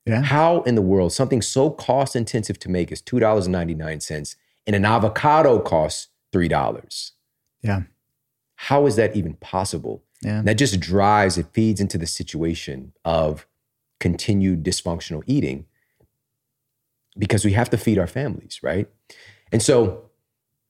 [0.04, 0.22] Yeah.
[0.22, 3.74] How in the world something so cost intensive to make is two dollars and ninety
[3.74, 4.36] nine cents,
[4.66, 7.12] and an avocado costs three dollars?
[7.62, 7.82] Yeah.
[8.56, 10.02] How is that even possible?
[10.22, 10.38] Yeah.
[10.38, 13.46] And that just drives, it feeds into the situation of
[14.00, 15.66] continued dysfunctional eating
[17.18, 18.88] because we have to feed our families, right?
[19.52, 20.10] And so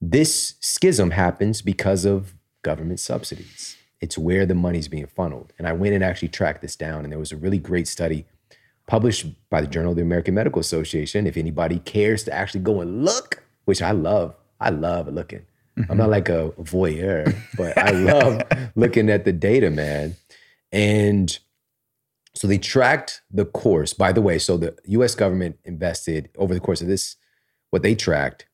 [0.01, 3.77] this schism happens because of government subsidies.
[4.01, 5.53] It's where the money's being funneled.
[5.59, 8.27] And I went and actually tracked this down, and there was a really great study
[8.87, 11.27] published by the Journal of the American Medical Association.
[11.27, 15.47] If anybody cares to actually go and look, which I love, I love looking.
[15.77, 16.11] I'm not mm-hmm.
[16.11, 18.43] like a voyeur, but I love
[18.77, 20.17] looking at the data, man.
[20.73, 21.39] And
[22.35, 23.93] so they tracked the course.
[23.93, 27.17] By the way, so the US government invested over the course of this,
[27.71, 28.47] what they tracked,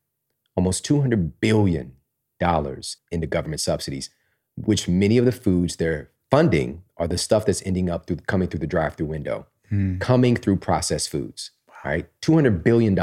[0.57, 1.93] almost $200 billion
[2.40, 4.11] into government subsidies,
[4.57, 8.49] which many of the foods they're funding are the stuff that's ending up through coming
[8.49, 9.47] through the drive-through window,
[10.01, 11.51] coming through processed foods.
[11.85, 12.07] Right?
[12.21, 12.97] $200 billion.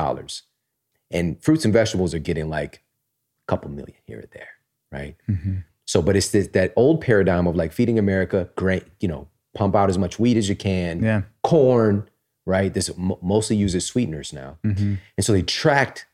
[1.12, 4.50] And fruits and vegetables are getting like a couple million here and there,
[4.92, 5.16] right?
[5.86, 9.76] So, but it's this, that old paradigm of like feeding America, great, you know, pump
[9.76, 11.24] out as much wheat as you can, Yeah.
[11.44, 12.08] corn,
[12.46, 12.74] right?
[12.74, 14.60] This m- mostly uses sweeteners now.
[14.64, 14.96] Mm-hmm.
[15.18, 16.06] And so they tracked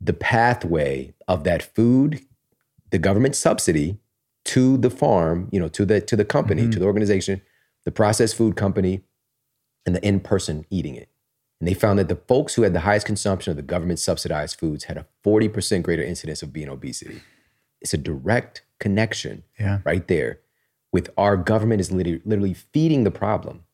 [0.00, 2.20] the pathway of that food,
[2.90, 3.98] the government subsidy
[4.46, 6.70] to the farm, you know, to the to the company, mm-hmm.
[6.72, 7.42] to the organization,
[7.84, 9.02] the processed food company,
[9.84, 11.08] and the in person eating it.
[11.60, 14.58] And they found that the folks who had the highest consumption of the government subsidized
[14.58, 17.22] foods had a 40% greater incidence of being obesity.
[17.80, 19.78] It's a direct connection Yeah.
[19.84, 20.40] right there
[20.92, 23.64] with our government is literally, literally feeding the problem.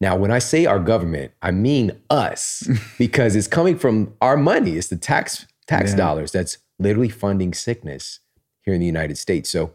[0.00, 2.68] Now, when I say our government, I mean us
[2.98, 4.72] because it's coming from our money.
[4.76, 5.96] It's the tax tax Yeah.
[5.96, 8.20] dollars that's literally funding sickness
[8.62, 9.48] here in the United States.
[9.48, 9.72] So,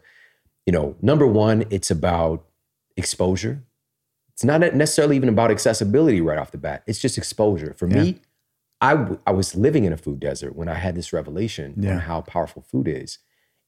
[0.65, 2.45] you know, number one, it's about
[2.97, 3.63] exposure.
[4.33, 6.83] It's not necessarily even about accessibility right off the bat.
[6.87, 7.73] It's just exposure.
[7.77, 8.03] For Yeah.
[8.03, 8.19] me,
[8.79, 11.93] I, w- I was living in a food desert when I had this revelation Yeah.
[11.93, 13.19] on how powerful food is.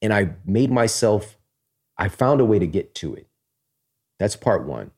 [0.02, 1.38] And I made myself,
[1.98, 3.28] I found a way to get to it.
[4.20, 4.92] That's part one.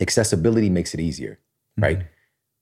[0.00, 1.38] Accessibility makes it easier,
[1.78, 2.02] right?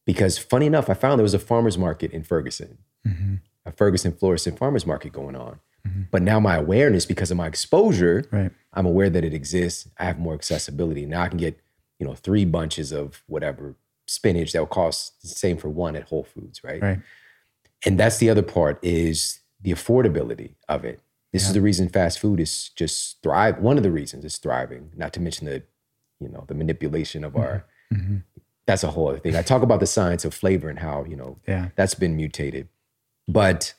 [0.06, 3.34] Because funny enough, I found there was a farmer's market in Ferguson, Mm-hmm.
[3.66, 5.60] a Ferguson Florissant farmer's market going on.
[6.10, 8.50] But now my awareness, because of my exposure, Right.
[8.72, 9.88] I'm aware that it exists.
[9.98, 11.06] I have more accessibility.
[11.06, 11.58] Now I can get,
[11.98, 13.74] you know, three bunches of whatever
[14.06, 16.80] spinach that will cost the same for one at Whole Foods, right?
[16.82, 16.98] Right.
[17.84, 21.00] And that's the other part is the affordability of it.
[21.32, 23.58] This is the reason fast food is just thrive.
[23.58, 25.62] One of the reasons it's thriving, not to mention the,
[26.20, 27.66] you know, the manipulation of our.
[27.92, 28.18] Mm-hmm.
[28.66, 29.36] That's a whole other thing.
[29.36, 31.68] I talk about the science of flavor and how you know Yeah.
[31.76, 32.68] that's been mutated.
[33.28, 33.74] But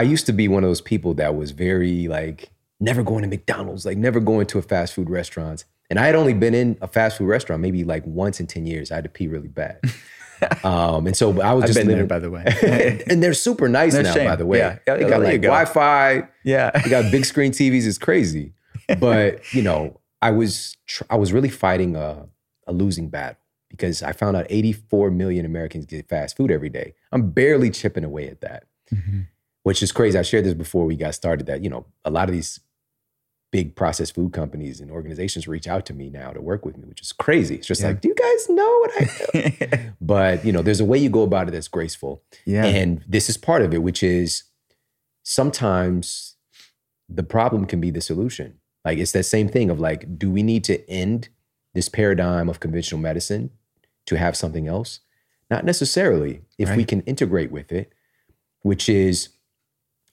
[0.00, 3.28] I used to be one of those people that was very like never going to
[3.28, 5.64] McDonald's, like never going to a fast food restaurant.
[5.90, 8.64] And I had only been in a fast food restaurant maybe like once in 10
[8.64, 8.90] years.
[8.90, 9.78] I had to pee really bad.
[10.64, 13.02] um, and so I was I've just been there, living, by the way.
[13.10, 14.24] and they're super nice No now, shame.
[14.26, 14.58] by the way.
[14.58, 14.78] Yeah.
[14.86, 15.48] Yeah, They got like go.
[15.48, 16.26] Wi-Fi.
[16.44, 16.70] yeah.
[16.70, 17.86] They got big screen TVs.
[17.86, 18.54] It's crazy.
[18.98, 22.26] But you know, I was tr- I was really fighting a,
[22.66, 23.36] a losing battle
[23.68, 26.94] because I found out 84 million Americans get fast food every day.
[27.12, 29.20] I'm barely chipping away at that, Mm-hmm.
[29.62, 30.18] Which is crazy.
[30.18, 31.46] I shared this before we got started.
[31.46, 32.60] That you know, a lot of these
[33.52, 36.84] big processed food companies and organizations reach out to me now to work with me,
[36.88, 37.56] which is crazy.
[37.56, 37.88] It's just Yeah.
[37.88, 39.04] like, do you guys know what I
[39.76, 39.92] do?
[40.00, 42.22] but you know, there's a way you go about it that's graceful.
[42.44, 42.64] yeah.
[42.64, 44.44] And this is part of it, which is
[45.24, 46.36] sometimes
[47.08, 48.54] the problem can be the solution.
[48.84, 51.28] Like it's that same thing of like, do we need to end
[51.74, 53.50] this paradigm of conventional medicine
[54.06, 55.00] to have something else?
[55.50, 56.42] Not necessarily.
[56.58, 57.92] If we can integrate with it,
[58.62, 59.30] which is,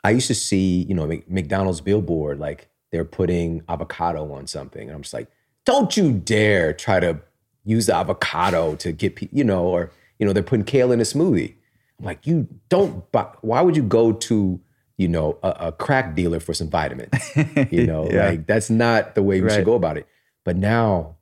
[0.03, 4.87] I used to see, you know, McDonald's billboard, like they're putting avocado on something.
[4.87, 5.27] And I'm just like,
[5.65, 7.19] don't you dare try to
[7.65, 11.03] use the avocado to get, you know, or, you know, they're putting kale in a
[11.03, 11.55] smoothie.
[11.99, 14.59] I'm like, you don't, bu- why would you go to,
[14.97, 17.11] you know, a, a crack dealer for some vitamins?
[17.71, 18.29] You know, Yeah.
[18.29, 19.55] like that's not the way we Right.
[19.55, 20.07] should go about it.
[20.45, 21.17] But now,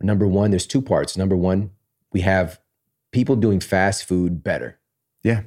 [0.00, 1.16] number one, there's two parts.
[1.16, 1.70] Number one,
[2.12, 2.58] we have
[3.12, 4.78] people doing fast food better
[5.22, 5.42] Yeah.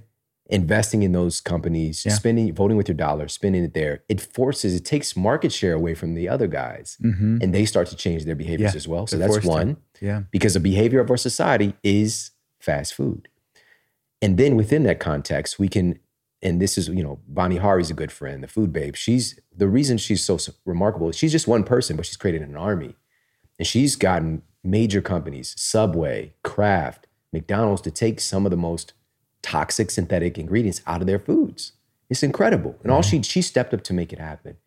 [0.50, 2.14] Investing in those companies, Yeah.
[2.14, 5.94] spending, voting with your dollar, spending it there, it forces, it takes market share away
[5.94, 7.40] from the other guys, Mm-hmm.
[7.42, 9.08] and they start to change their behaviors Yeah, as well.
[9.08, 9.66] So they're that's forced to.
[9.66, 10.24] one, Yeah.
[10.32, 13.28] because the behavior of our society is fast food,
[14.22, 16.00] and then within that context, we can,
[16.42, 18.96] and this is you know, Vani Hari's a good friend, the food babe.
[18.96, 21.12] She's the reason she's so remarkable.
[21.12, 22.96] She's just one person, but she's created an army,
[23.60, 28.94] and she's gotten major companies, Subway, Kraft, McDonald's, to take some of the most
[29.48, 31.72] toxic synthetic ingredients out of their foods.
[32.10, 32.76] It's incredible.
[32.84, 33.22] And all mm-hmm.
[33.22, 34.58] she she stepped up to make it happen.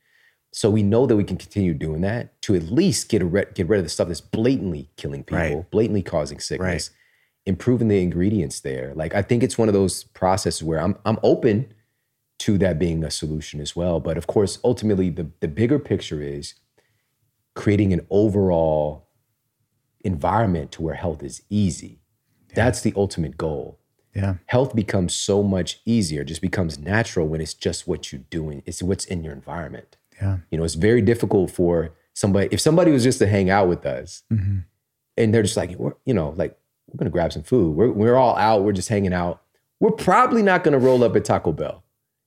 [0.52, 3.68] So we know that we can continue doing that to at least get rid, get
[3.68, 5.70] rid of the stuff that's blatantly killing people, Right.
[5.70, 6.90] blatantly causing sickness,
[7.46, 8.92] improving the ingredients there.
[8.96, 11.72] Like I think it's one of those processes where I'm I'm open
[12.40, 14.00] to that being a solution as well.
[14.00, 16.54] But of course, ultimately the the bigger picture is
[17.54, 19.08] creating an overall
[20.02, 22.00] environment to where health is easy.
[22.54, 23.79] That's the ultimate goal
[24.14, 24.34] Yeah.
[24.46, 28.62] health becomes so much easier, just becomes natural when it's just what you're doing.
[28.66, 29.96] It's what's in your environment.
[30.20, 30.38] Yeah.
[30.50, 33.86] You know, it's very difficult for somebody, if somebody was just to hang out with
[33.86, 34.58] us Mm-hmm.
[35.16, 36.58] and they're just like, we're, you know, like,
[36.88, 37.76] we're gonna grab some food.
[37.76, 39.42] We're, we're all out, we're just hanging out.
[39.78, 41.84] We're probably not gonna roll up at Taco Bell.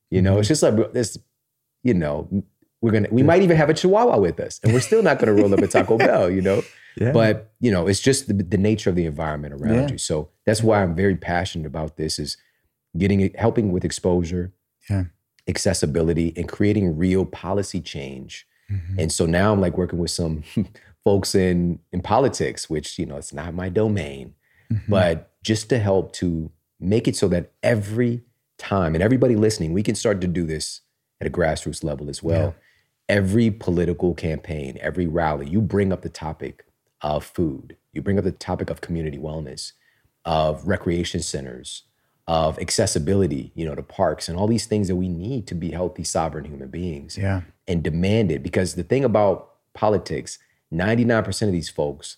[0.09, 1.17] You know, it's just like this,
[1.83, 2.29] you know,
[2.83, 5.33] we're gonna, we might even have a Chihuahua with us and we're still not gonna
[5.33, 6.61] roll up at Taco Bell, you know?
[6.97, 7.13] Yeah.
[7.13, 9.87] But you know, it's just the, the nature of the environment around Yeah.
[9.93, 9.97] you.
[9.97, 12.35] So that's why I'm very passionate about this is
[12.97, 14.51] getting it, helping with exposure,
[14.89, 15.05] Yeah.
[15.47, 18.45] accessibility, and creating real policy change.
[18.69, 18.97] Mhm.
[18.99, 20.43] And so now I'm like working with some
[21.05, 24.35] folks in in politics, which you know it's not my domain,
[24.71, 24.81] Mhm.
[24.89, 28.23] but just to help to make it so that every
[28.57, 30.81] time and everybody listening, we can start to do this
[31.21, 32.55] at a grassroots level as well.
[33.09, 36.65] Every political campaign, every rally, you bring up the topic
[37.01, 39.73] of food, you bring up the topic of community wellness,
[40.25, 41.83] of recreation centers,
[42.27, 45.71] of accessibility, you know, to parks and all these things that we need to be
[45.71, 47.41] healthy, sovereign human beings yeah.
[47.67, 48.41] and demand it.
[48.41, 50.39] Because the thing about politics,
[50.73, 52.17] 99% of these folks,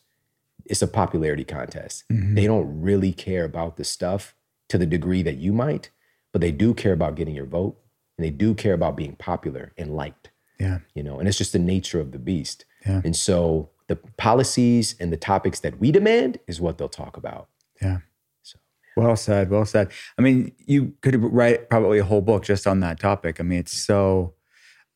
[0.66, 2.04] it's a popularity contest.
[2.12, 2.36] Mhm.
[2.36, 4.36] They don't really care about the stuff
[4.70, 5.90] to the degree that you might,
[6.32, 7.80] but they do care about getting your vote
[8.18, 10.80] and they do care about being popular and liked, Yeah.
[10.93, 12.66] you know, and it's just the nature of the beast.
[12.86, 13.01] Yeah.
[13.03, 17.49] And so the policies and the topics that we demand is what they'll talk about.
[17.82, 17.99] Yeah.
[18.43, 18.60] So-
[18.95, 19.49] Well said.
[19.49, 19.91] Well said.
[20.18, 23.39] I mean, you could write probably a whole book just on that topic.
[23.39, 24.34] I mean, it's so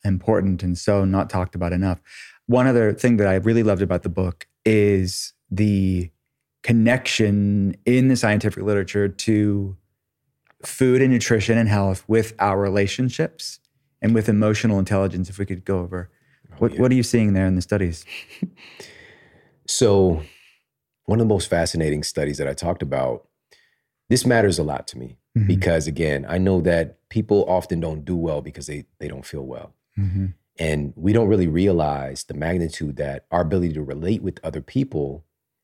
[0.06, 2.00] important and so not talked about enough.
[2.46, 6.10] One other thing that I really loved about the book is the
[6.64, 9.76] connection in the scientific literature to
[10.66, 13.60] food and nutrition and health with our relationships
[14.02, 15.30] and with emotional intelligence.
[15.30, 16.10] If we could go over
[16.58, 16.82] what, yeah.
[16.82, 18.06] what are you seeing there in the studies?
[19.68, 20.24] So,
[21.06, 23.28] one of the most fascinating studies that I talked about,
[24.10, 25.48] this matters a lot to me Mhm.
[25.48, 29.46] because, again, I know that people often don't do well because they, they don't feel
[29.46, 29.76] well.
[29.98, 30.34] Mhm.
[30.58, 35.24] And we don't really realize the magnitude that our ability to relate with other people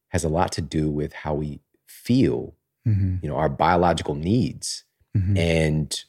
[0.09, 2.55] has a lot to do with how we feel,
[2.87, 3.21] Mhm.
[3.23, 4.83] you know, our biological needs.
[5.17, 5.37] Mhm.
[5.37, 6.03] And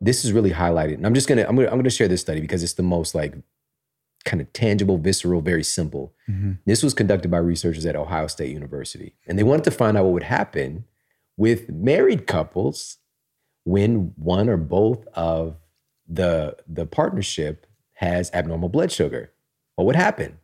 [0.00, 0.94] this is really highlighted.
[0.94, 3.14] And I'm just gonna I'm gonna I'm gonna share this study because it's the most
[3.14, 3.34] like
[4.24, 6.12] kind of tangible, visceral, very simple.
[6.28, 6.58] Mhm.
[6.66, 9.14] This was conducted by researchers at Ohio State University.
[9.26, 10.84] And they wanted to find out what would happen
[11.36, 12.98] with married couples
[13.64, 15.56] when one or both of
[16.08, 19.30] the the partnership has abnormal blood sugar.
[19.76, 20.38] What would happen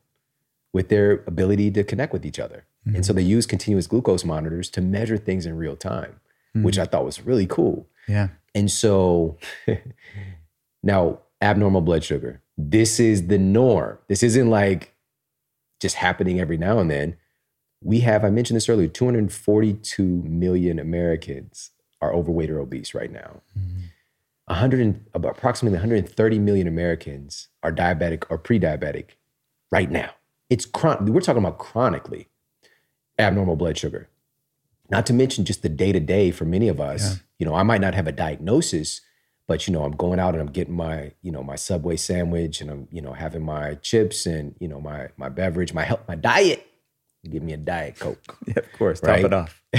[0.73, 2.65] with their ability to connect with each other?
[2.95, 6.21] And so they used continuous glucose monitors to measure things in real time,
[6.55, 7.89] which I thought was really cool.
[8.07, 8.29] Yeah.
[8.57, 9.37] And so
[10.83, 12.41] now, abnormal blood sugar.
[12.57, 13.99] This is the norm.
[14.09, 14.95] This isn't like
[15.79, 17.19] just happening every now and then.
[17.83, 23.43] We have, I mentioned this earlier, 242 million Americans are overweight or obese right now.
[23.57, 23.81] Mm-hmm.
[24.47, 29.11] 100 and, about approximately 130 million Americans are diabetic or pre-diabetic
[29.71, 30.11] right now.
[30.49, 32.29] It's chron- we're talking about chronically
[33.19, 34.09] abnormal blood sugar.
[34.91, 37.03] Not to mention just the day to day for many of us.
[37.15, 37.19] Yeah.
[37.39, 39.01] You know, I might not have a diagnosis,
[39.49, 42.61] but you know, I'm going out and I'm getting my, you know, my Subway sandwich
[42.61, 46.01] and I'm, you know, having my chips and you know my my beverage, my health,
[46.09, 46.67] my diet.
[47.29, 48.37] Give me a diet coke.
[48.47, 49.01] Yeah, of course.
[49.01, 49.61] Top it off.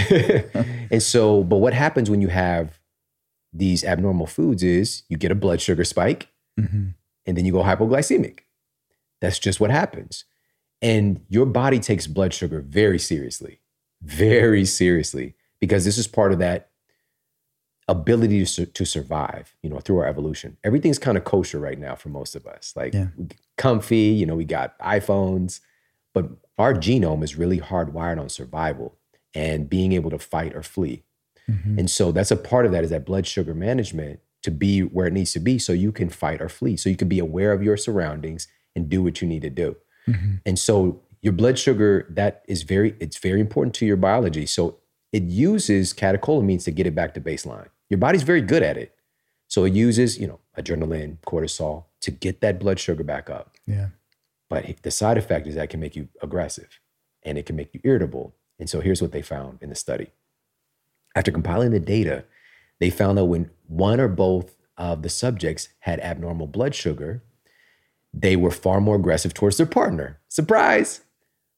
[0.92, 2.80] and so, but what happens when you have
[3.54, 6.28] these abnormal foods is you get a blood sugar spike
[6.60, 6.94] Mhm.
[7.26, 8.40] and then you go hypoglycemic.
[9.22, 10.26] That's just what happens.
[10.82, 13.62] And your body takes blood sugar very seriously,
[14.02, 16.70] very seriously, because this is part of that
[17.88, 20.58] ability to, sur- to survive, you know, through our evolution.
[20.64, 22.74] Everything's kind of kosher right now for most of us.
[22.76, 23.08] Like Yeah.
[23.58, 25.62] comfy, you know, we got iPhones,
[26.14, 28.98] but our genome is really hardwired on survival
[29.34, 31.04] and being able to fight or flee.
[31.50, 31.78] Mhm.
[31.80, 35.08] And so that's a part of that is that blood sugar management to be where
[35.08, 36.76] it needs to be so you can fight or flee.
[36.76, 39.78] So you can be aware of your surroundings and do what you need to do.
[40.08, 40.42] Mhm.
[40.46, 44.46] And so your blood sugar that is very it's very important to your biology.
[44.46, 44.78] So
[45.12, 47.70] it uses catecholamines to get it back to baseline.
[47.90, 48.94] Your body's very good at it.
[49.48, 53.56] So it uses, you know, adrenaline, cortisol to get that blood sugar back up.
[53.66, 53.90] Yeah.
[54.50, 56.80] But the side effect is that it can make you aggressive
[57.24, 58.36] and it can make you irritable.
[58.60, 60.12] And so here's what they found in the study.
[61.16, 62.26] After compiling the data,
[62.80, 67.24] they found that when one or both of the subjects had abnormal blood sugar,
[68.14, 70.20] they were far more aggressive towards their partner.
[70.28, 71.02] Surprise!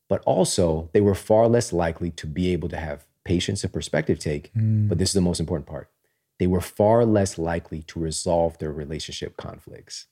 [0.09, 4.19] But also, they were far less likely to be able to have patience and perspective
[4.19, 4.49] take.
[4.53, 4.87] Hmm.
[4.87, 5.89] But this is the most important part.
[6.39, 10.07] They were far less likely to resolve their relationship conflicts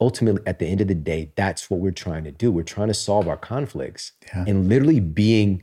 [0.00, 2.88] ultimately at the end of the day that's what we're trying to do we're trying
[2.88, 4.44] to solve our conflicts Yeah.
[4.46, 5.62] and literally being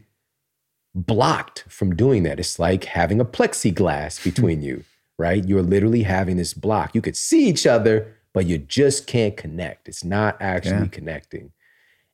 [0.95, 4.85] blocked from doing that it's like having a plexiglass between you
[5.19, 9.35] right you're literally having this block you could see each other but you just can't
[9.35, 10.87] connect it's not actually Yeah.
[10.87, 11.51] connecting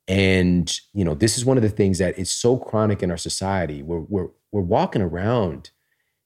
[0.09, 3.17] and you know this is one of the things that is so chronic in our
[3.17, 5.71] society we're, we're, we're walking around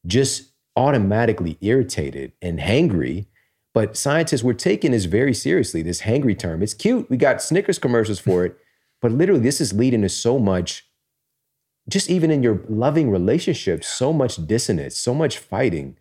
[0.07, 3.27] just automatically irritated and hangry
[3.73, 6.61] but scientists were taking this very seriously, this hangry term.
[6.61, 7.09] It's cute.
[7.09, 8.57] We got Snickers commercials for it.
[9.01, 10.87] But literally, this is leading to so much,
[11.89, 15.97] just even in your loving relationships, so much dissonance, so much fighting,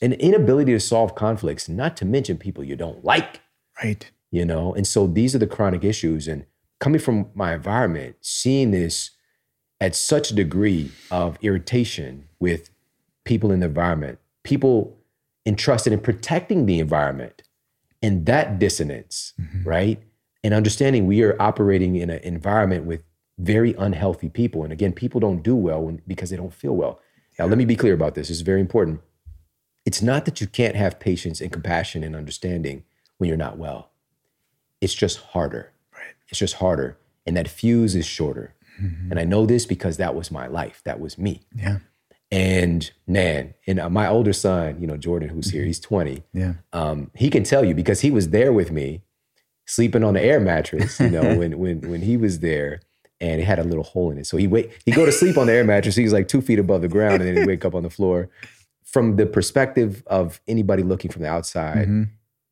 [0.00, 3.42] an inability to solve conflicts, not to mention people you don't like,
[3.84, 4.10] Right.
[4.30, 4.72] you know?
[4.72, 6.26] And so these are the chronic issues.
[6.26, 6.46] And
[6.80, 9.10] coming from my environment, seeing this
[9.80, 12.70] at such a degree of irritation with
[13.24, 14.98] people in the environment, people
[15.46, 17.42] entrusted in protecting the environment,
[18.02, 19.68] and that dissonance, mm-hmm.
[19.68, 20.02] right?
[20.42, 23.04] And understanding we are operating in an environment with
[23.38, 24.64] very unhealthy people.
[24.64, 27.00] And again, people don't do well when, because they don't feel well.
[27.38, 28.28] Now, let me be clear about this.
[28.28, 29.00] This is very important.
[29.86, 32.84] It's not that you can't have patience and compassion and understanding
[33.18, 33.90] when you're not well.
[34.80, 35.72] It's just harder.
[36.30, 36.96] It's just harder.
[37.26, 38.54] And that fuse is shorter.
[39.10, 40.80] And I know this because that was my life.
[40.84, 41.42] That was me.
[41.54, 41.80] Yeah.
[42.30, 46.22] And man, and uh, my older son, you know, Jordan, who's here, he's 20.
[46.32, 46.54] Yeah.
[46.72, 49.02] Um, he can tell you because he was there with me,
[49.66, 52.80] sleeping on the air mattress, you know, when when when he was there
[53.20, 54.26] and it had a little hole in it.
[54.26, 55.96] So he wait, he go to sleep on the air mattress.
[55.96, 57.90] He was like two feet above the ground, and then he wake up on the
[57.90, 58.30] floor.
[58.84, 62.08] From the perspective of anybody looking from the outside, Mhm.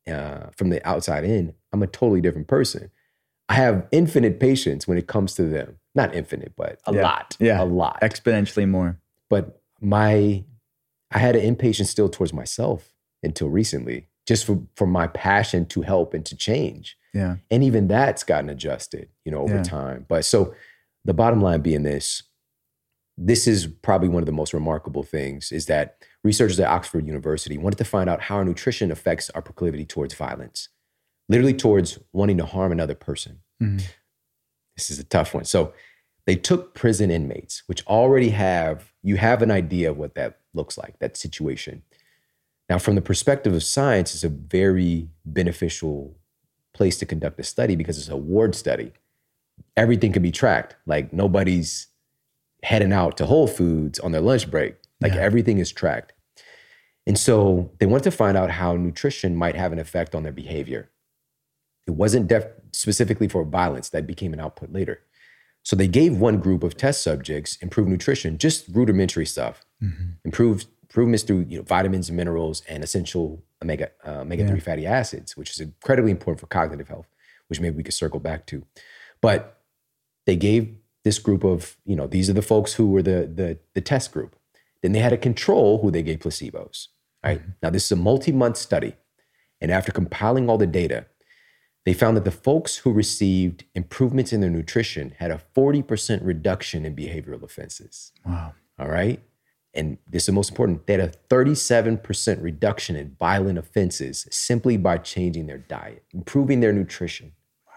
[0.07, 2.91] uh, from the outside in, I'm a totally different person.
[3.49, 5.77] I have infinite patience when it comes to them.
[5.95, 7.01] Not infinite, but a Yeah.
[7.01, 7.35] lot.
[7.39, 7.61] Yeah.
[7.61, 8.99] A lot Exponentially more.
[9.29, 10.43] but my
[11.11, 12.93] i had an impatience still towards myself
[13.23, 17.37] until recently just for, for my passion to help and to change Yeah.
[17.49, 19.63] and even that's gotten adjusted you know over Yeah.
[19.63, 20.53] time but so
[21.05, 22.23] the bottom line being this
[23.17, 27.57] this is probably one of the most remarkable things is that researchers at oxford university
[27.57, 30.69] wanted to find out how our nutrition affects our proclivity towards violence
[31.29, 33.39] literally towards wanting to harm another person.
[33.61, 33.81] Mhm.
[34.77, 35.43] this is a tough one.
[35.43, 35.73] So
[36.25, 40.77] they took prison inmates which already have you have an idea of what that looks
[40.77, 41.81] like that situation.
[42.69, 46.15] Now from the perspective of science it's a very beneficial
[46.73, 48.93] place to conduct a study because it's a ward study.
[49.75, 50.77] Everything can be tracked.
[50.85, 51.87] Like nobody's
[52.63, 54.75] heading out to whole foods on their lunch break.
[55.01, 55.21] Like Yeah.
[55.21, 56.13] everything is tracked.
[57.05, 60.31] And so they wanted to find out how nutrition might have an effect on their
[60.31, 60.89] behavior
[61.89, 64.97] it wasn't def- specifically for violence that became an output later
[65.63, 69.65] so they gave one group of test subjects improved nutrition, just rudimentary stuff,
[70.25, 74.85] improved improvements through you know, vitamins and minerals and essential omega uh, omega three fatty
[74.85, 77.07] acids, which is incredibly important for cognitive health,
[77.47, 78.65] which maybe we could circle back to.
[79.21, 79.61] But
[80.25, 83.59] they gave this group of you know these are the folks who were the the,
[83.75, 84.35] the test group.
[84.81, 86.87] Then they had a control who they gave placebos.
[87.23, 88.95] Right now, this is a multi-month study,
[89.59, 91.05] and after compiling all the data,
[91.85, 96.85] they found that the folks who received improvements in their nutrition had a 40% reduction
[96.85, 98.11] in behavioral offenses.
[98.25, 98.53] Wow.
[98.77, 99.21] All right.
[99.73, 100.87] And this is the most important.
[100.87, 106.73] They had a 37% reduction in violent offenses simply by changing their diet, improving their
[106.73, 107.33] nutrition.
[107.67, 107.73] Wow.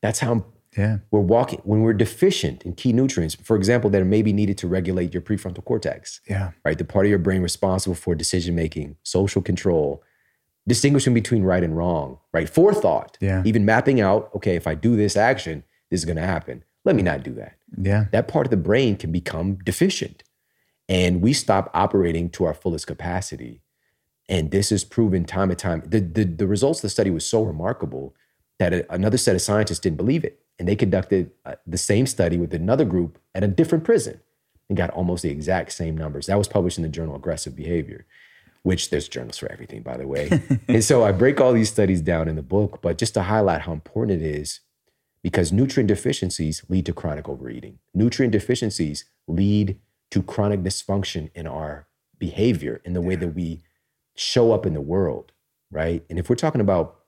[0.00, 0.46] That's how
[0.76, 0.98] Yeah.
[1.10, 4.66] we're walking when we're deficient in key nutrients, for example, that are maybe needed to
[4.66, 6.52] regulate your prefrontal cortex Yeah.
[6.64, 6.78] right?
[6.78, 10.02] The part of your brain responsible for decision making, social control,
[10.66, 12.48] distinguishing between right and wrong, right?
[12.48, 13.18] Forethought.
[13.20, 13.42] Yeah.
[13.44, 16.64] Even mapping out, okay, if I do this action, this is going to happen.
[16.84, 17.56] Let me not do that.
[17.76, 18.06] Yeah.
[18.12, 20.22] That part of the brain can become deficient.
[20.88, 23.62] And we stop operating to our fullest capacity.
[24.28, 25.82] And this is proven time and time.
[25.86, 28.14] The, the, the results of the study was so remarkable
[28.58, 30.40] that a- another set of scientists didn't believe it.
[30.58, 34.20] And they conducted uh, the same study with another group at a different prison
[34.68, 36.26] and got almost the exact same numbers.
[36.26, 38.06] That was published in the journal Aggressive Behavior,
[38.62, 40.42] which there's journals for everything, by the way.
[40.68, 43.62] and so I break all these studies down in the book, but just to highlight
[43.62, 44.60] how important it is
[45.22, 47.78] because nutrient deficiencies lead to chronic overeating.
[47.94, 49.78] Nutrient deficiencies lead
[50.10, 51.86] to chronic dysfunction in our
[52.18, 53.62] behavior, in the way that we
[54.14, 55.32] show up in the world,
[55.70, 56.04] right?
[56.10, 57.00] And if we're talking about,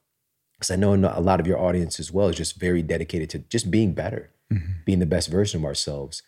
[0.57, 3.39] because I know a lot of your audience as well is just very dedicated to
[3.41, 4.73] just being better, mm-hmm.
[4.85, 6.23] being the best version of ourselves.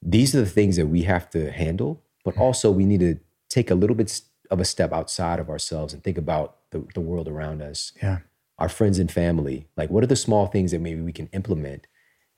[0.00, 3.18] These are the things that we have to handle, but also we need to
[3.50, 4.20] take a little bit
[4.50, 8.18] of a step outside of ourselves and think about the, the world around us Yeah.
[8.58, 9.68] our friends and family.
[9.76, 11.86] Like, what are the small things that maybe we can implement?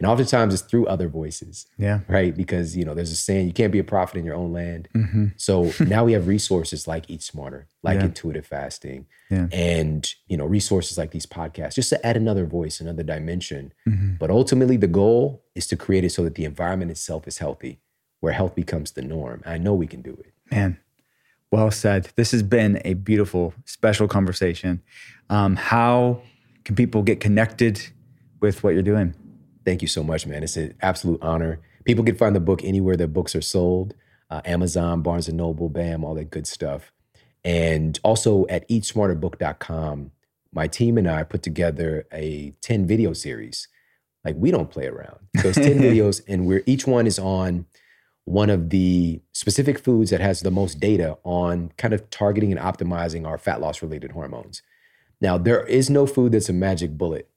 [0.00, 2.00] And oftentimes it's through other voices, Yeah.
[2.08, 2.36] right?
[2.36, 4.88] Because, you know, there's a saying, you can't be a prophet in your own land.
[5.36, 8.06] So now we have resources like Eat Smarter, like Yeah.
[8.06, 9.46] intuitive fasting, Yeah.
[9.52, 13.72] and, you know, resources like these podcasts, just to add another voice, another dimension.
[13.88, 14.14] Mm-hmm.
[14.18, 17.78] But ultimately, the goal is to create it so that the environment itself is healthy,
[18.20, 19.42] where health becomes the norm.
[19.46, 20.32] I know we can do it.
[20.50, 20.78] Man,
[21.52, 22.10] well said.
[22.16, 24.82] This has been a beautiful, special conversation.
[25.30, 26.22] Um, how
[26.64, 27.80] can people get connected
[28.40, 29.14] with what you're doing?
[29.64, 30.42] Thank you so much, man.
[30.42, 31.60] It's an absolute honor.
[31.84, 33.94] People can find the book anywhere that books are sold
[34.32, 36.90] uh, Amazon, Barnes and Noble, BAM, all that good stuff.
[37.44, 40.10] And also at eatsmarterbook.com,
[40.54, 43.68] my team and I put together a 10 video series.
[44.24, 45.18] Like we don't play around.
[45.40, 47.66] So it's 10 videos, and we're each one is on
[48.24, 52.60] one of the specific foods that has the most data on kind of targeting and
[52.60, 54.62] optimizing our fat loss related hormones.
[55.20, 57.28] Now, there is no food that's a magic bullet,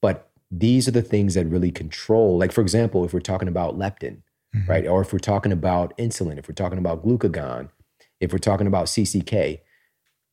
[0.00, 2.38] but these are the things that really control.
[2.38, 4.22] Like, for example, if we're talking about leptin,
[4.54, 4.70] mm-hmm.
[4.70, 4.86] right?
[4.86, 7.68] Or if we're talking about insulin, if we're talking about glucagon,
[8.18, 9.60] if we're talking about CCK,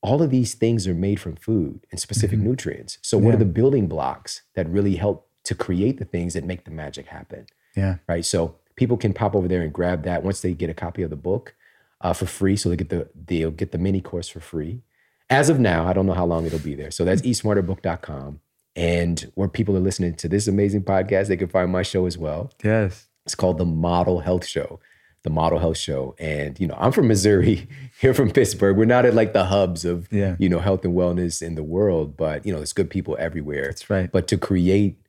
[0.02, 2.50] all of these things are made from food and specific mm-hmm.
[2.50, 2.98] nutrients.
[3.02, 3.36] So, what Yeah.
[3.36, 7.08] are the building blocks that really help to create the things that make the magic
[7.08, 7.46] happen?
[7.76, 7.98] Yeah.
[8.08, 8.26] right?
[8.26, 11.10] So people can pop over there and grab that once they get a copy of
[11.10, 11.56] the book
[12.00, 12.56] uh, for free.
[12.56, 14.82] So they get the they'll get the mini course for free.
[15.30, 16.92] As of now, I don't know how long it'll be there.
[16.92, 18.40] So that's eatsmarterbook.com.
[18.76, 22.18] And where people are listening to this amazing podcast, they can find my show as
[22.18, 22.52] well.
[22.64, 23.08] Yes.
[23.26, 24.80] It's called the Model Health Show.
[25.24, 26.16] The Model Health Show.
[26.20, 27.68] And, you know, I'm from Missouri,
[28.00, 28.78] here from Pittsburgh.
[28.78, 30.36] We're not at like the hubs of, Yeah.
[30.40, 33.64] you know, health and wellness in the world, but, you know, there's good people everywhere.
[33.66, 34.10] That's right.
[34.12, 35.00] But to create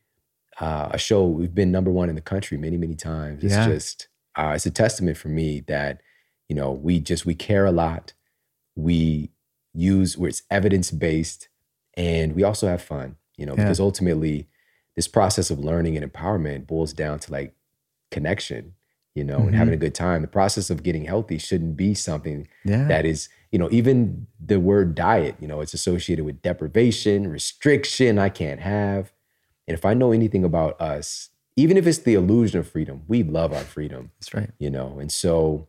[0.60, 3.44] uh, a show, we've been number one in the country many, many times.
[3.44, 3.68] It's Yeah.
[3.68, 6.00] just, uh, it's a testament for me that,
[6.48, 8.12] you know, we just, we care a lot.
[8.74, 9.30] We
[9.74, 11.48] use where it's evidence based
[11.96, 13.64] and we also have fun, you know, Yeah.
[13.64, 14.48] because ultimately
[14.96, 17.54] this process of learning and empowerment boils down to like
[18.10, 18.74] connection,
[19.14, 20.22] you know, and having a good time.
[20.22, 22.86] The process of getting healthy shouldn't be something Yeah.
[22.88, 28.18] that is, you know, even the word diet, you know, it's associated with deprivation, restriction,
[28.18, 29.12] I can't have.
[29.68, 33.22] And if I know anything about us, even if it's the illusion of freedom, we
[33.22, 34.50] love our freedom, That's right.
[34.58, 34.98] you know.
[34.98, 35.68] And so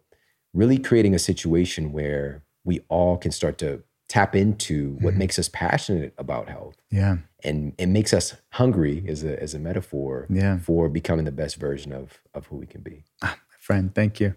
[0.53, 5.19] really creating a situation where we all can start to tap into what mm-hmm.
[5.19, 7.17] makes us passionate about health Yeah.
[7.43, 10.57] and it makes us hungry as a as a metaphor Yeah.
[10.57, 13.03] for becoming the best version of of who we can be.
[13.21, 13.93] Ah, my friend.
[13.93, 14.33] Thank you.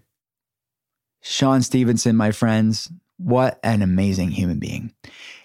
[1.22, 4.92] Shawn Stevenson, my friends, what an amazing human being.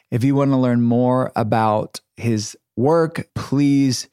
[0.09, 4.07] If you want to learn more about his work, please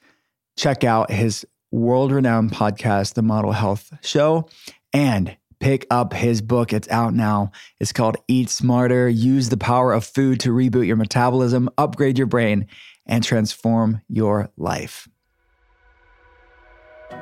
[0.57, 4.49] check out his world renowned podcast, The Model Health Show,
[4.93, 6.73] and pick up his book.
[6.73, 7.53] It's out now.
[7.79, 12.27] It's called Eat Smarter Use the Power of Food to Reboot Your Metabolism, Upgrade Your
[12.27, 12.67] Brain,
[13.07, 15.09] and Transform Your Life.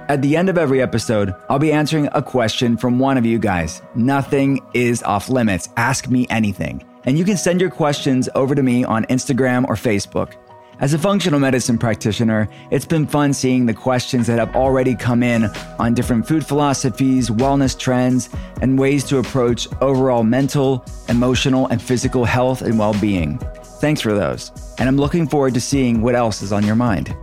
[0.09, 3.39] At the end of every episode, I'll be answering a question from one of you
[3.39, 3.82] guys.
[3.94, 5.69] Nothing is off limits.
[5.77, 6.85] Ask me anything.
[7.05, 10.35] And you can send your questions over to me on Instagram or Facebook.
[10.83, 15.23] As a functional medicine practitioner, it's been fun seeing the questions that have already come
[15.23, 15.45] in
[15.79, 18.29] on different food philosophies, wellness trends,
[18.61, 23.39] and ways to approach overall mental, emotional, and physical health and well being.
[23.79, 24.51] Thanks for those.
[24.81, 27.17] And I'm looking forward to seeing what else is on your mind.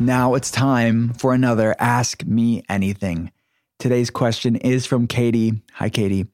[0.00, 3.30] Now it's time for another Ask Me Anything.
[3.78, 5.60] Today's question is from Katie.
[5.74, 6.28] Hi, Katie.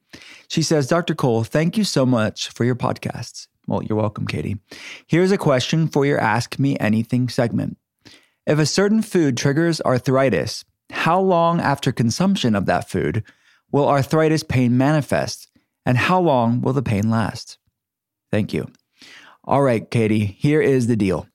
[0.47, 1.13] She says, Dr.
[1.13, 3.47] Cole, thank you so much for your podcasts.
[3.67, 4.57] Well, you're welcome, Katie.
[5.07, 7.77] Here's a question for your Ask Me Anything segment.
[8.45, 13.23] If a certain food triggers arthritis, how long after consumption of that food
[13.71, 15.49] will arthritis pain manifest?
[15.85, 17.57] And how long will the pain last?
[18.31, 18.67] Thank you.
[19.43, 21.27] All right, Katie, here is the deal.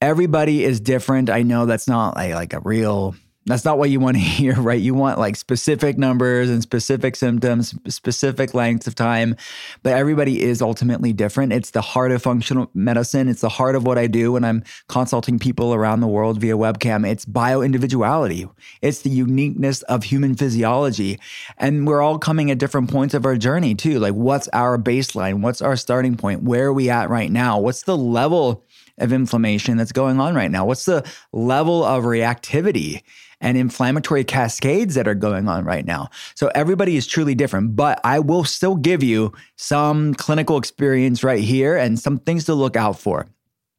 [0.00, 1.30] Everybody is different.
[1.30, 3.14] I know that's not like, a real
[3.46, 4.80] that's not what you want to hear, right?
[4.80, 9.36] You want like specific numbers and specific symptoms, specific lengths of time,
[9.82, 11.52] but everybody is ultimately different.
[11.52, 13.28] It's the heart of functional medicine.
[13.28, 16.56] It's the heart of what I do when I'm consulting people around the world via
[16.56, 17.06] webcam.
[17.06, 18.48] It's bio individuality.
[18.82, 21.18] It's the uniqueness of human physiology.
[21.58, 23.98] And we're all coming at different points of our journey too.
[23.98, 25.40] Like what's our baseline?
[25.42, 26.42] What's our starting point?
[26.42, 27.58] Where are we at right now?
[27.58, 28.64] What's the level
[28.98, 30.64] of inflammation that's going on right now?
[30.64, 33.02] What's the level of reactivity?
[33.40, 36.10] And inflammatory cascades that are going on right now.
[36.34, 41.42] So everybody is truly different, but I will still give you some clinical experience right
[41.42, 43.26] here and some things to look out for.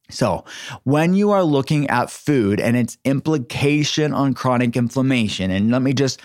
[0.09, 0.45] So,
[0.83, 5.93] when you are looking at food and its implication on chronic inflammation, and let me
[5.93, 6.21] just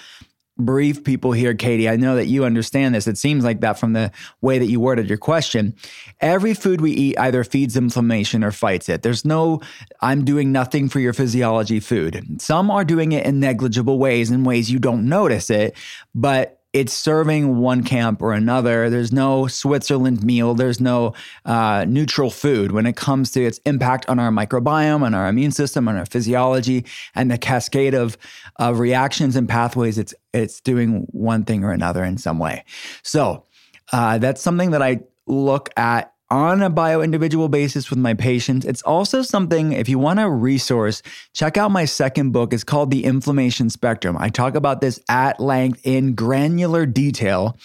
[0.61, 1.89] brief people here, Katie.
[1.89, 3.07] I know that you understand this.
[3.07, 5.75] It seems like that from the way that you worded your question.
[6.21, 9.03] Every food we eat either feeds inflammation or fights it.
[9.03, 9.61] There's no,
[10.01, 12.41] I'm doing nothing for your physiology food.
[12.41, 15.77] Some are doing it in negligible ways, in ways you don't notice it,
[16.15, 18.89] but it's serving one camp or another.
[18.91, 20.55] There's no Switzerland meal.
[20.55, 21.15] There's no
[21.45, 25.51] uh, neutral food when it comes to its impact on our microbiome, on our immune
[25.51, 26.85] system, on our physiology,
[27.17, 28.17] and the cascade of,
[28.61, 29.99] of reactions and pathways.
[29.99, 32.65] It's it's doing one thing or another in some way.
[33.03, 33.47] So
[33.93, 38.65] uh, that's something that I look at on a bio individual basis with my patients.
[38.65, 42.53] It's also something, if you want a resource, check out my second book.
[42.53, 44.17] It's called The Inflammation Spectrum.
[44.17, 47.59] I talk about this at length in granular detail.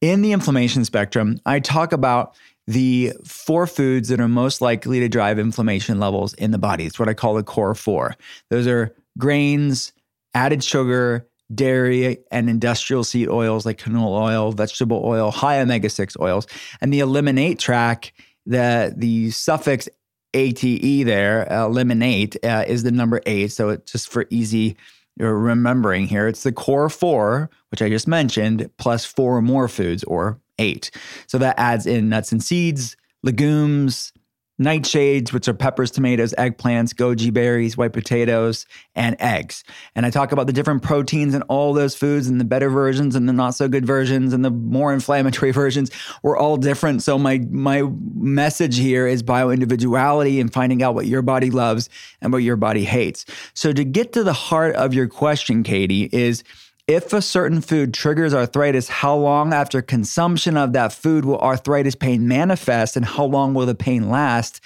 [0.00, 2.36] In the inflammation spectrum, I talk about
[2.68, 6.84] the four foods that are most likely to drive inflammation levels in the body.
[6.84, 8.14] It's what I call the core four.
[8.50, 9.92] Those are grains,
[10.36, 16.16] added sugar, dairy and industrial seed oils like canola oil, vegetable oil, high omega 6
[16.20, 16.46] oils.
[16.80, 18.12] And the eliminate track,
[18.44, 19.88] the, the suffix
[20.34, 23.50] ATE there, uh, eliminate, uh, is the number eight.
[23.52, 24.76] So it's just for easy
[25.16, 30.38] remembering here, it's the core four, which I just mentioned, plus four more foods or
[30.58, 30.90] eight.
[31.26, 34.12] So that adds in nuts and seeds, legumes,
[34.60, 39.64] nightshades, which are peppers, tomatoes, eggplants, goji berries, white potatoes, and eggs.
[39.94, 43.14] And I talk about the different proteins in all those foods and the better versions
[43.14, 45.90] and the not so good versions and the more inflammatory versions.
[46.22, 47.02] We're all different.
[47.02, 47.82] So my my
[48.14, 51.90] message here is bioindividuality and finding out what your body loves
[52.22, 53.26] and what your body hates.
[53.52, 56.42] So to get to the heart of your question, Katie, is
[56.86, 61.96] if a certain food triggers arthritis, how long after consumption of that food will arthritis
[61.96, 64.60] pain manifest and how long will the pain last?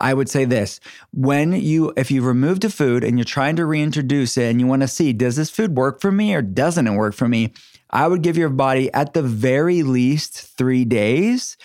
[0.00, 0.80] I would say this
[1.12, 4.66] when you, if you've removed a food and you're trying to reintroduce it and you
[4.66, 7.52] want to see, does this food work for me or doesn't it work for me?
[7.90, 11.56] I would give your body at the very least three days.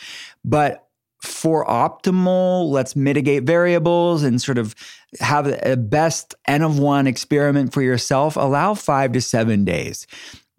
[0.45, 0.88] But
[1.21, 4.76] for optimal, let's mitigate variables and sort of
[5.19, 10.07] have a best N of one experiment for yourself, allow five to seven days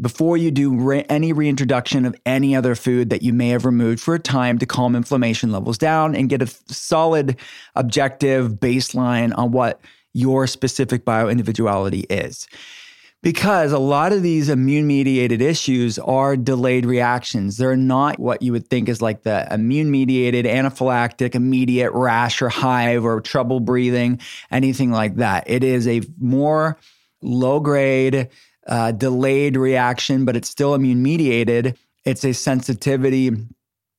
[0.01, 4.01] before you do re- any reintroduction of any other food that you may have removed
[4.01, 7.37] for a time to calm inflammation levels down and get a solid
[7.77, 9.81] objective baseline on what
[10.15, 12.49] your specific bioindividuality is
[13.23, 17.57] because a lot of these immune mediated issues are delayed reactions.
[17.57, 22.49] They're not what you would think is like the immune mediated anaphylactic immediate rash or
[22.49, 24.21] hive or trouble breathing,
[24.51, 25.45] anything like that.
[25.47, 26.79] It is a more
[27.21, 28.29] low grade,
[28.67, 31.79] uh, delayed reaction, but it's still immune mediated.
[32.05, 33.33] It's a sensitivity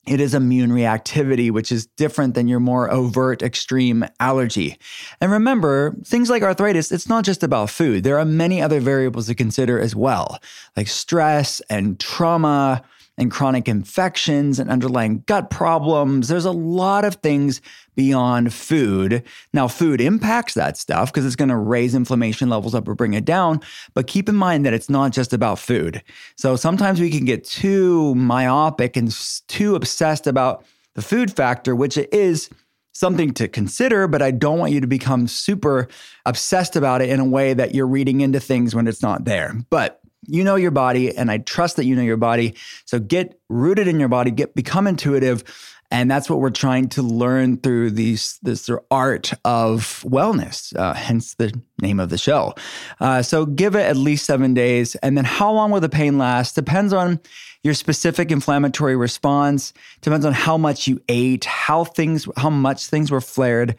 [0.06, 4.78] it is immune reactivity, which is different than your more overt extreme allergy.
[5.20, 8.02] And remember, things like arthritis, it's not just about food.
[8.02, 10.40] There are many other variables to consider as well,
[10.76, 12.82] like stress and trauma,
[13.18, 16.28] and chronic infections and underlying gut problems.
[16.28, 17.60] There's a lot of things
[17.94, 19.22] beyond food.
[19.52, 23.14] Now, food impacts that stuff because it's going to raise inflammation levels up or bring
[23.14, 23.60] it down.
[23.94, 26.02] But keep in mind that it's not just about food.
[26.36, 29.14] So sometimes we can get too myopic and
[29.48, 30.64] too obsessed about
[30.94, 32.48] the food factor, which it is
[32.92, 35.88] something to consider, but I don't want you to become super
[36.26, 39.54] obsessed about it in a way that you're reading into things when it's not there.
[39.70, 42.54] But you know your body, and I trust that you know your body.
[42.84, 45.44] So get rooted in your body, get become intuitive.
[45.90, 51.34] And that's what we're trying to learn through these this art of wellness, uh, hence
[51.34, 52.54] the name of the show.
[52.98, 56.16] Uh, so give it at least seven days, and then how long will the pain
[56.16, 57.20] last depends on
[57.62, 59.72] your specific inflammatory response.
[60.00, 63.76] Depends on how much you ate, how things, how much things were flared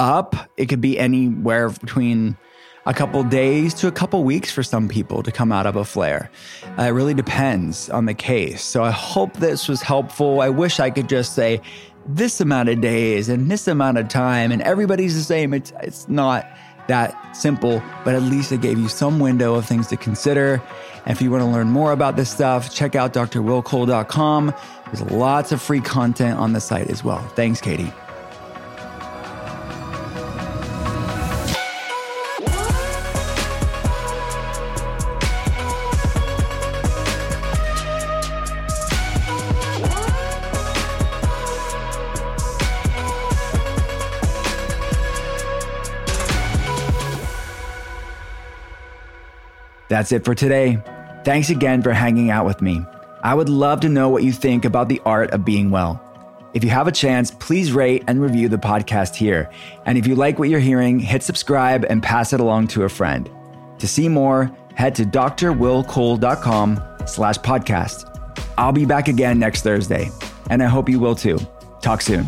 [0.00, 0.36] up.
[0.56, 2.36] It could be anywhere between
[2.88, 5.84] a couple days to a couple weeks for some people to come out of a
[5.84, 6.30] flare.
[6.78, 8.64] Uh, it really depends on the case.
[8.64, 10.40] So I hope this was helpful.
[10.40, 11.60] I wish I could just say,
[12.06, 15.52] this amount of days and this amount of time and everybody's the same.
[15.52, 16.46] It's, it's not
[16.86, 20.62] that simple, but at least it gave you some window of things to consider.
[21.04, 24.54] And if you want to learn more about this stuff, check out drwillcole.com.
[24.86, 27.20] There's lots of free content on the site as well.
[27.36, 27.92] Thanks, Katie.
[49.88, 50.82] That's it for today.
[51.24, 52.84] Thanks again for hanging out with me.
[53.22, 56.02] I would love to know what you think about the art of being well.
[56.54, 59.50] If you have a chance, please rate and review the podcast here.
[59.84, 62.88] And if you like what you're hearing, hit subscribe and pass it along to a
[62.88, 63.28] friend.
[63.78, 68.04] To see more, head to drwillcole.com slash podcast.
[68.56, 70.10] I'll be back again next Thursday,
[70.50, 71.38] and I hope you will too.
[71.80, 72.26] Talk soon.